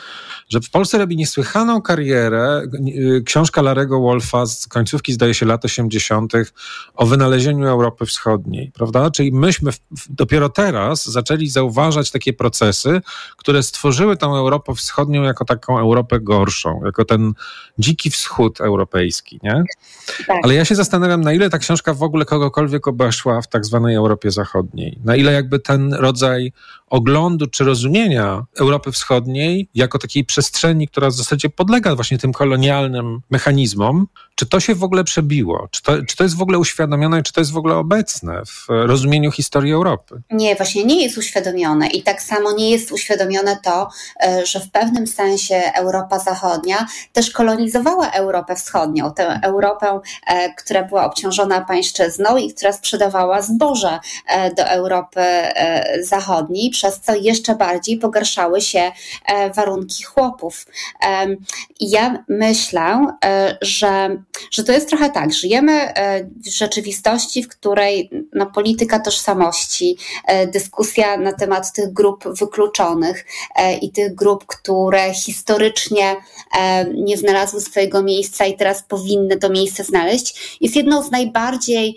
[0.48, 2.62] że w Polsce robi niesłychaną karierę
[3.18, 6.32] y, książka Larego Wolfa z końcówki, zdaje się, lat 80.
[6.94, 9.10] o wynalezieniu Europy Wschodniej, prawda?
[9.10, 9.78] Czyli myśmy w,
[10.10, 13.00] dopiero teraz zaczęli zauważać takie procesy,
[13.36, 17.32] które stworzyły tą Europę Wschodnią jako taką Europę gorszą, jako ten
[17.78, 19.62] dziki wschód europejski, nie?
[20.26, 20.36] Tak.
[20.42, 23.94] Ale ja się zastanawiam, na ile ta książka w ogóle kogokolwiek obeszła w tak zwanej
[23.94, 24.98] Europie Zachodniej.
[25.04, 26.50] Na ile jakby ten rodzaj
[26.90, 33.20] oglądu czy rozumienia Europy Wschodniej jako takiej przestrzeni, która w zasadzie podlega właśnie tym kolonialnym
[33.30, 35.68] mechanizmom, czy to się w ogóle przebiło?
[35.70, 38.66] Czy to, czy to jest w ogóle uświadomione, czy to jest w ogóle obecne w
[38.68, 40.22] rozumieniu historii Europy?
[40.30, 43.88] Nie, właśnie nie jest uświadomione i tak samo nie jest uświadomione to,
[44.24, 50.84] e, że w pewnym sensie Europa Zachodnia też kolonizowała Europę Wschodnią, tę Europę, e, która
[50.84, 55.20] była obciążona pańszczyzną i która sprzedawała zboże e, do Europy
[56.02, 58.92] Zachodniej, przez co jeszcze bardziej pogarszały się
[59.54, 60.66] warunki chłopów.
[61.80, 63.06] Ja myślę,
[63.62, 64.16] że
[64.50, 69.96] że to jest trochę tak, żyjemy e, w rzeczywistości, w której no, polityka tożsamości,
[70.26, 76.16] e, dyskusja na temat tych grup wykluczonych e, i tych grup, które historycznie
[76.94, 81.96] nie znalazły swojego miejsca i teraz powinny to miejsce znaleźć, jest jedną z najbardziej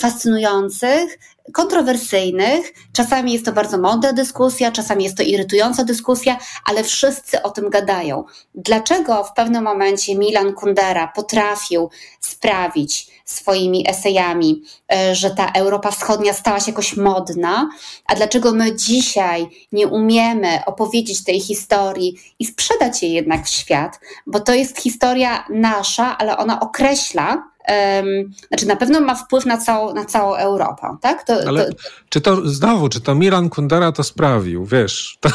[0.00, 1.18] fascynujących,
[1.52, 2.72] kontrowersyjnych.
[2.92, 7.70] Czasami jest to bardzo mądra dyskusja, czasami jest to irytująca dyskusja, ale wszyscy o tym
[7.70, 8.24] gadają.
[8.54, 11.90] Dlaczego w pewnym momencie Milan Kundera potrafił
[12.20, 14.62] sprawić swoimi esejami,
[14.92, 17.68] e, że ta Europa Wschodnia stała się jakoś modna,
[18.06, 24.00] a dlaczego my dzisiaj nie umiemy opowiedzieć tej historii i sprzedać jej jednak w świat,
[24.26, 29.58] bo to jest historia nasza, ale ona określa um, znaczy na pewno ma wpływ na
[29.58, 31.24] całą, na całą Europę, tak?
[31.24, 31.72] To, Ale to,
[32.08, 35.18] czy to znowu, czy to Milan Kundera to sprawił, wiesz?
[35.20, 35.28] To,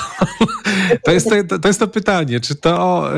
[1.06, 3.10] to, jest, to, to jest to pytanie, czy to,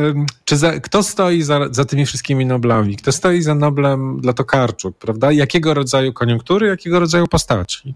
[0.46, 2.96] czy za, kto stoi za, za tymi wszystkimi Noblami?
[2.96, 5.32] Kto stoi za Noblem dla Tokarczuk, prawda?
[5.32, 7.96] Jakiego rodzaju koniunktury, jakiego rodzaju postaci?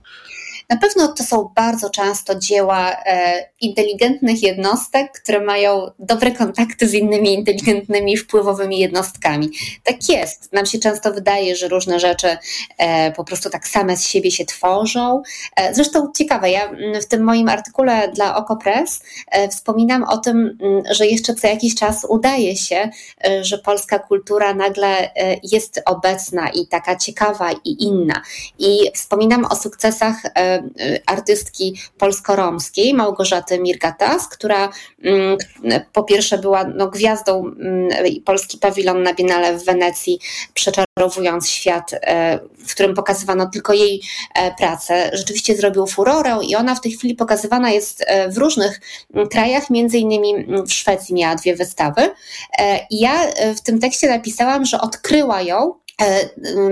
[0.74, 6.94] Na pewno to są bardzo często dzieła e, inteligentnych jednostek, które mają dobre kontakty z
[6.94, 9.50] innymi inteligentnymi, wpływowymi jednostkami.
[9.84, 10.54] Tak jest.
[10.54, 12.38] Nam się często wydaje, że różne rzeczy
[12.78, 15.22] e, po prostu tak same z siebie się tworzą.
[15.56, 16.72] E, zresztą ciekawe, ja
[17.02, 19.04] w tym moim artykule dla OkoPress
[19.52, 20.58] wspominam o tym,
[20.92, 22.90] że jeszcze co jakiś czas udaje się,
[23.42, 25.12] że polska kultura nagle
[25.44, 28.22] jest obecna i taka ciekawa i inna.
[28.60, 30.22] I wspominam o sukcesach
[31.06, 34.70] artystki polsko-romskiej, Małgorzaty Mirgatas, która
[35.04, 35.38] mm,
[35.94, 37.90] po pierwsze była no, gwiazdą mm,
[38.26, 40.20] polski pawilon na Biennale w Wenecji,
[40.54, 44.02] przeczarowując świat, e, w którym pokazywano tylko jej
[44.36, 45.10] e, pracę.
[45.14, 48.82] Rzeczywiście zrobił furorę i ona w tej chwili pokazywana jest e, w różnych
[49.14, 52.12] mm, krajach, między innymi w Szwecji miała dwie wystawy.
[52.90, 53.14] I ja
[53.58, 55.74] w tym tekście napisałam, że odkryła ją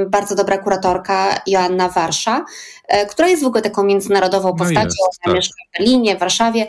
[0.08, 2.46] bardzo dobra kuratorka Joanna Warsza,
[2.81, 4.90] E, która jest w ogóle taką międzynarodową no postacią.
[5.02, 5.34] No tak.
[5.34, 6.68] mieszka w Berlinie, w Warszawie.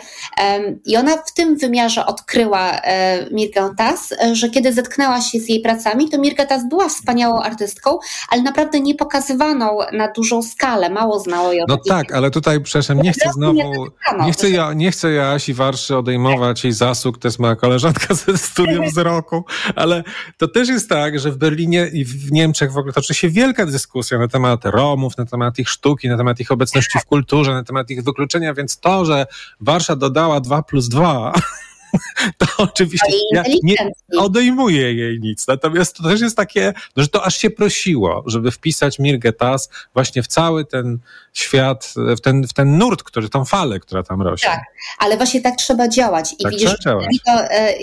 [0.85, 5.49] I ona w tym wymiarze odkryła e, Mirkę Tas, e, że kiedy zetknęła się z
[5.49, 7.99] jej pracami, to Mirka Tas była wspaniałą artystką,
[8.29, 11.65] ale naprawdę nie pokazywaną na dużą skalę, mało znało ją.
[11.69, 13.87] No tak, ale tutaj, przepraszam, nie chcę znowu,
[14.25, 18.39] nie chcę, ja, nie chcę Joasi Warszy odejmować jej zasług, to jest moja koleżanka ze
[18.39, 19.45] studium wzroku,
[19.77, 20.03] ale
[20.39, 23.67] to też jest tak, że w Berlinie i w Niemczech w ogóle toczy się wielka
[23.67, 27.65] dyskusja na temat Romów, na temat ich sztuki, na temat ich obecności w kulturze, na
[27.65, 29.27] temat ich wykluczenia, więc to, że
[29.61, 31.33] Warsza dodała 2 plus 2
[32.39, 33.77] to oczywiście ja nie
[34.19, 35.47] odejmuje jej nic.
[35.47, 40.27] Natomiast to też jest takie, że to aż się prosiło, żeby wpisać Mirgetas właśnie w
[40.27, 40.99] cały ten
[41.33, 44.49] świat, w ten, w ten nurt, który, tą falę, która tam rośnie.
[44.49, 44.61] Tak,
[44.99, 46.35] ale właśnie tak trzeba działać.
[46.39, 46.79] I tak widzisz.
[46.85, 47.75] To, e,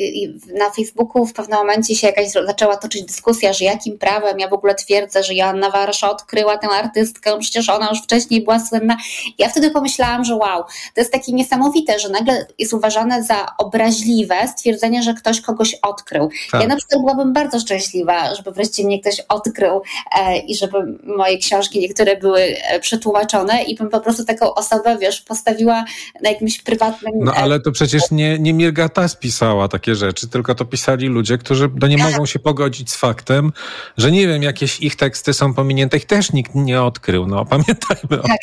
[0.57, 4.53] na Facebooku w pewnym momencie się jakaś zaczęła toczyć dyskusja, że jakim prawem ja w
[4.53, 8.97] ogóle twierdzę, że Joanna Warsza odkryła tę artystkę, przecież ona już wcześniej była słynna.
[9.37, 13.98] Ja wtedy pomyślałam, że wow, to jest takie niesamowite, że nagle jest uważane za obraźliwe
[14.47, 16.29] stwierdzenie, że ktoś kogoś odkrył.
[16.51, 16.61] Tak.
[16.61, 19.81] Ja na przykład byłabym bardzo szczęśliwa, żeby wreszcie mnie ktoś odkrył
[20.19, 20.77] e, i żeby
[21.17, 25.85] moje książki niektóre były e, przetłumaczone i bym po prostu taką osobę, wiesz, postawiła
[26.21, 27.13] na jakimś prywatnym...
[27.15, 31.69] No ale to przecież nie, nie Mirgata spisała takie rzeczy, tylko to pisali ludzie, którzy
[31.81, 32.11] no, nie tak.
[32.11, 33.51] mogą się pogodzić z faktem,
[33.97, 38.23] że nie wiem, jakieś ich teksty są pominięte, ich też nikt nie odkrył, no pamiętajmy
[38.23, 38.39] o Tak,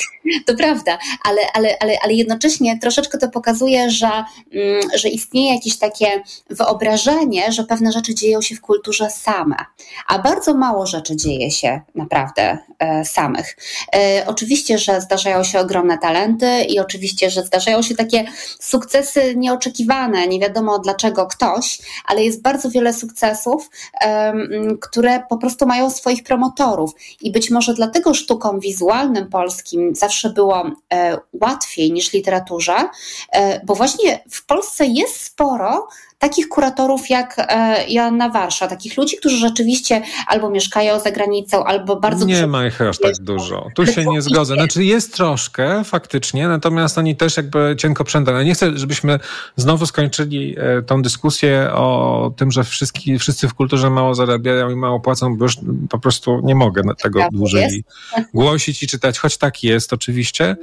[0.47, 4.11] to prawda, ale, ale, ale, ale jednocześnie troszeczkę to pokazuje, że,
[4.53, 9.57] mm, że istnieje jakieś takie wyobrażenie, że pewne rzeczy dzieją się w kulturze same,
[10.07, 13.57] a bardzo mało rzeczy dzieje się naprawdę e, samych.
[13.97, 18.25] E, oczywiście, że zdarzają się ogromne talenty i oczywiście, że zdarzają się takie
[18.61, 23.71] sukcesy nieoczekiwane, nie wiadomo dlaczego ktoś, ale jest bardzo wiele sukcesów,
[24.07, 26.91] um, które po prostu mają swoich promotorów
[27.21, 32.77] i być może dlatego sztukom wizualnym polskim zawsze było e, łatwiej niż literaturze,
[33.33, 39.17] e, bo właśnie w Polsce jest sporo takich kuratorów jak e, Joanna Warsza, takich ludzi,
[39.17, 42.25] którzy rzeczywiście albo mieszkają za granicą, albo bardzo...
[42.27, 43.69] Nie ma ich aż tak dużo.
[43.75, 44.55] Tu się nie zgodzę.
[44.55, 48.45] Znaczy jest troszkę faktycznie, natomiast oni też jakby cienko przędane.
[48.45, 49.21] Nie chcę, żebyśmy
[49.57, 54.77] znowu skończyli e, tą dyskusję o tym, że wszyscy, wszyscy w kulturze mało zarabiają i
[54.77, 55.57] mało płacą, bo już
[55.91, 58.31] po prostu nie mogę tego tak dłużej jest.
[58.35, 60.57] głosić i czytać, choć tak jest oczywiście.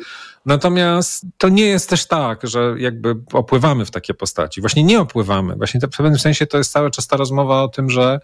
[0.46, 4.62] Natomiast to nie jest też tak, że jakby opływamy w takie postaci.
[4.62, 5.56] Właśnie nie opływamy.
[5.56, 8.20] Właśnie w pewnym sensie to jest cały czas ta rozmowa o tym, że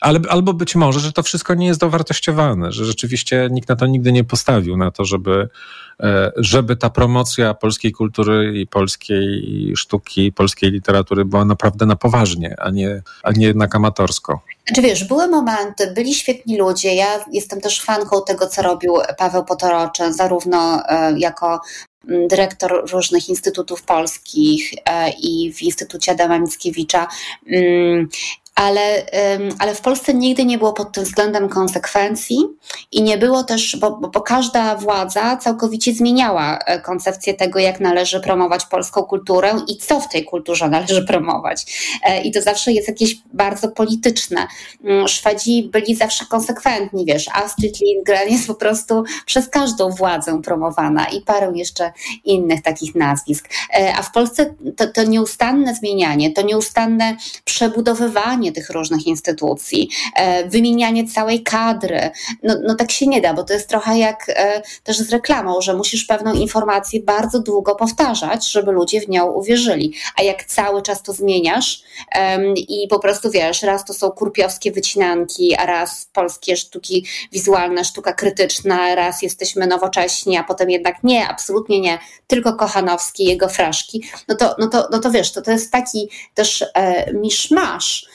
[0.00, 3.86] ale, albo być może, że to wszystko nie jest dowartościowane, że rzeczywiście nikt na to
[3.86, 5.48] nigdy nie postawił, na to, żeby,
[6.00, 12.56] e, żeby ta promocja polskiej kultury i polskiej sztuki, polskiej literatury była naprawdę na poważnie,
[12.58, 14.40] a nie, a nie jednak amatorsko.
[14.68, 16.94] Znaczy wiesz, były momenty, byli świetni ludzie.
[16.94, 21.60] Ja jestem też fanką tego, co robił Paweł Potoroczy, zarówno e, jako
[22.08, 27.08] mm, dyrektor różnych instytutów polskich e, i w Instytucie Adama Mickiewicza
[27.46, 28.08] mm,
[28.56, 29.06] ale,
[29.58, 32.38] ale w Polsce nigdy nie było pod tym względem konsekwencji
[32.92, 38.20] i nie było też, bo, bo, każda władza całkowicie zmieniała e, koncepcję tego, jak należy
[38.20, 41.66] promować polską kulturę i co w tej kulturze należy promować.
[42.04, 44.46] E, I to zawsze jest jakieś bardzo polityczne.
[44.84, 51.06] Mm, Szwedzi byli zawsze konsekwentni, wiesz, Astrid Lindgren jest po prostu przez każdą władzę promowana
[51.08, 51.92] i parę jeszcze
[52.24, 53.48] innych takich nazwisk.
[53.74, 60.48] E, a w Polsce to, to nieustanne zmienianie, to nieustanne przebudowywanie tych różnych instytucji, e,
[60.48, 62.10] wymienianie całej kadry.
[62.42, 65.60] No, no tak się nie da, bo to jest trochę jak e, też z reklamą,
[65.60, 69.94] że musisz pewną informację bardzo długo powtarzać, żeby ludzie w nią uwierzyli.
[70.16, 71.82] A jak cały czas to zmieniasz
[72.54, 78.12] i po prostu wiesz, raz to są kurpiowskie wycinanki, a raz polskie sztuki wizualne, sztuka
[78.12, 84.34] krytyczna, raz jesteśmy nowocześni, a potem jednak nie, absolutnie nie, tylko Kochanowski, jego fraszki, no
[84.34, 88.06] to, no to, no to wiesz, to, to jest taki też e, miszmasz,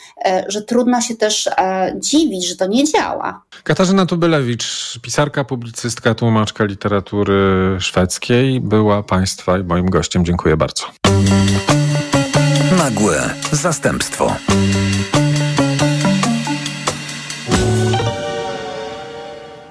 [0.47, 3.41] że trudno się też e, dziwić, że to nie działa.
[3.63, 10.25] Katarzyna Tubylewicz, pisarka, publicystka, tłumaczka literatury szwedzkiej, była Państwa i moim gościem.
[10.25, 10.83] Dziękuję bardzo.
[12.77, 14.35] Nagłe zastępstwo.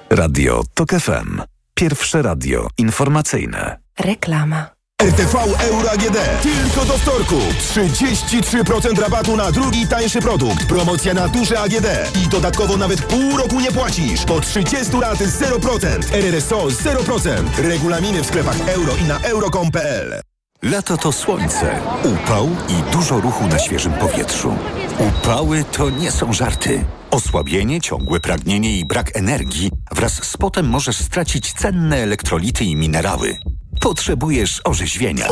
[0.09, 1.41] Radio TOK FM.
[1.73, 3.77] Pierwsze radio informacyjne.
[3.99, 4.80] Reklama.
[5.01, 6.17] RTV Euro AGD.
[6.43, 7.35] Tylko do wtorku.
[7.35, 10.65] 33% rabatu na drugi tańszy produkt.
[10.65, 11.85] Promocja na duże AGD.
[12.23, 14.25] I dodatkowo nawet pół roku nie płacisz.
[14.25, 16.13] Po 30 lat 0%.
[16.13, 17.57] RRSO 0%.
[17.57, 20.21] Regulaminy w sklepach euro i na euro.com.pl.
[20.61, 24.55] Lato to słońce, upał i dużo ruchu na świeżym powietrzu.
[24.99, 26.83] Upały to nie są żarty.
[27.11, 33.37] Osłabienie, ciągłe pragnienie i brak energii wraz z potem możesz stracić cenne elektrolity i minerały.
[33.81, 35.27] Potrzebujesz orzeźwienia.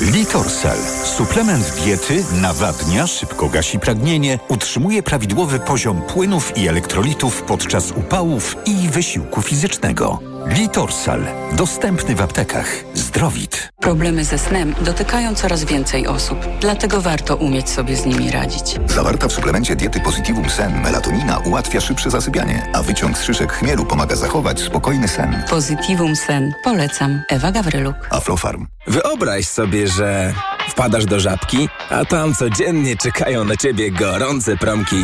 [0.00, 0.76] Litorsal.
[1.04, 8.88] Suplement diety nawadnia, szybko gasi pragnienie, utrzymuje prawidłowy poziom płynów i elektrolitów podczas upałów i
[8.88, 10.18] wysiłku fizycznego.
[10.46, 11.26] Litorsal.
[11.52, 12.66] Dostępny w aptekach.
[12.94, 13.68] Zdrowit.
[13.80, 18.76] Problemy ze snem dotykają coraz więcej osób, dlatego warto umieć sobie z nimi radzić.
[18.86, 23.86] Zawarta w suplemencie diety Positivum Sen melatonina ułatwia szybsze zasypianie, a wyciąg z szyszek chmielu
[23.86, 25.42] pomaga zachować spokojny sen.
[25.50, 26.52] Positivum Sen.
[26.64, 27.22] Polecam.
[27.28, 27.96] Ewa Gawryluk.
[28.10, 28.66] Aflofarm.
[28.86, 30.34] Wyobraź sobie, że
[30.70, 34.96] wpadasz do żabki, a tam codziennie czekają na ciebie gorące promki.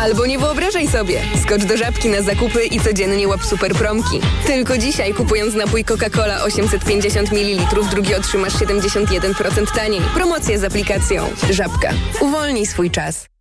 [0.00, 1.20] Albo nie wyobrażaj sobie.
[1.42, 4.20] Skocz do żabki na zakupy i codziennie łap super promki.
[4.46, 10.00] Tylko dzisiaj kupując napój Coca-Cola 850 ml, drugi otrzymasz 71% taniej.
[10.14, 11.24] Promocja z aplikacją.
[11.50, 11.90] Żabka.
[12.20, 13.29] Uwolnij swój czas.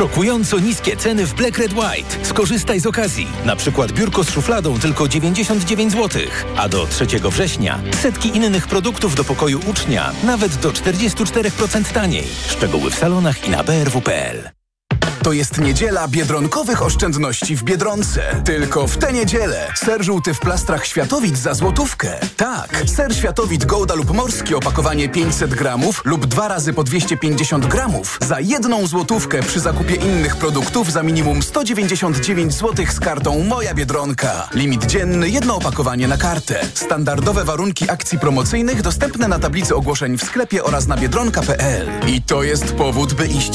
[0.00, 2.24] Szokująco niskie ceny w Black Red White.
[2.24, 3.26] Skorzystaj z okazji.
[3.44, 6.22] Na przykład biurko z szufladą tylko 99 zł.
[6.56, 12.26] A do 3 września setki innych produktów do pokoju ucznia nawet do 44% taniej.
[12.48, 14.59] Szczegóły w salonach i na brw.pl.
[15.22, 18.42] To jest niedziela biedronkowych oszczędności w Biedronce.
[18.44, 22.18] Tylko w tę niedzielę ser żółty w plastrach Światowit za złotówkę.
[22.36, 28.18] Tak, ser Światowit Gouda lub Morski opakowanie 500 gramów lub dwa razy po 250 gramów
[28.28, 34.48] za jedną złotówkę przy zakupie innych produktów za minimum 199 zł z kartą Moja Biedronka.
[34.54, 36.60] Limit dzienny jedno opakowanie na kartę.
[36.74, 41.88] Standardowe warunki akcji promocyjnych dostępne na tablicy ogłoszeń w sklepie oraz na biedronka.pl.
[42.06, 43.48] I to jest powód, by iść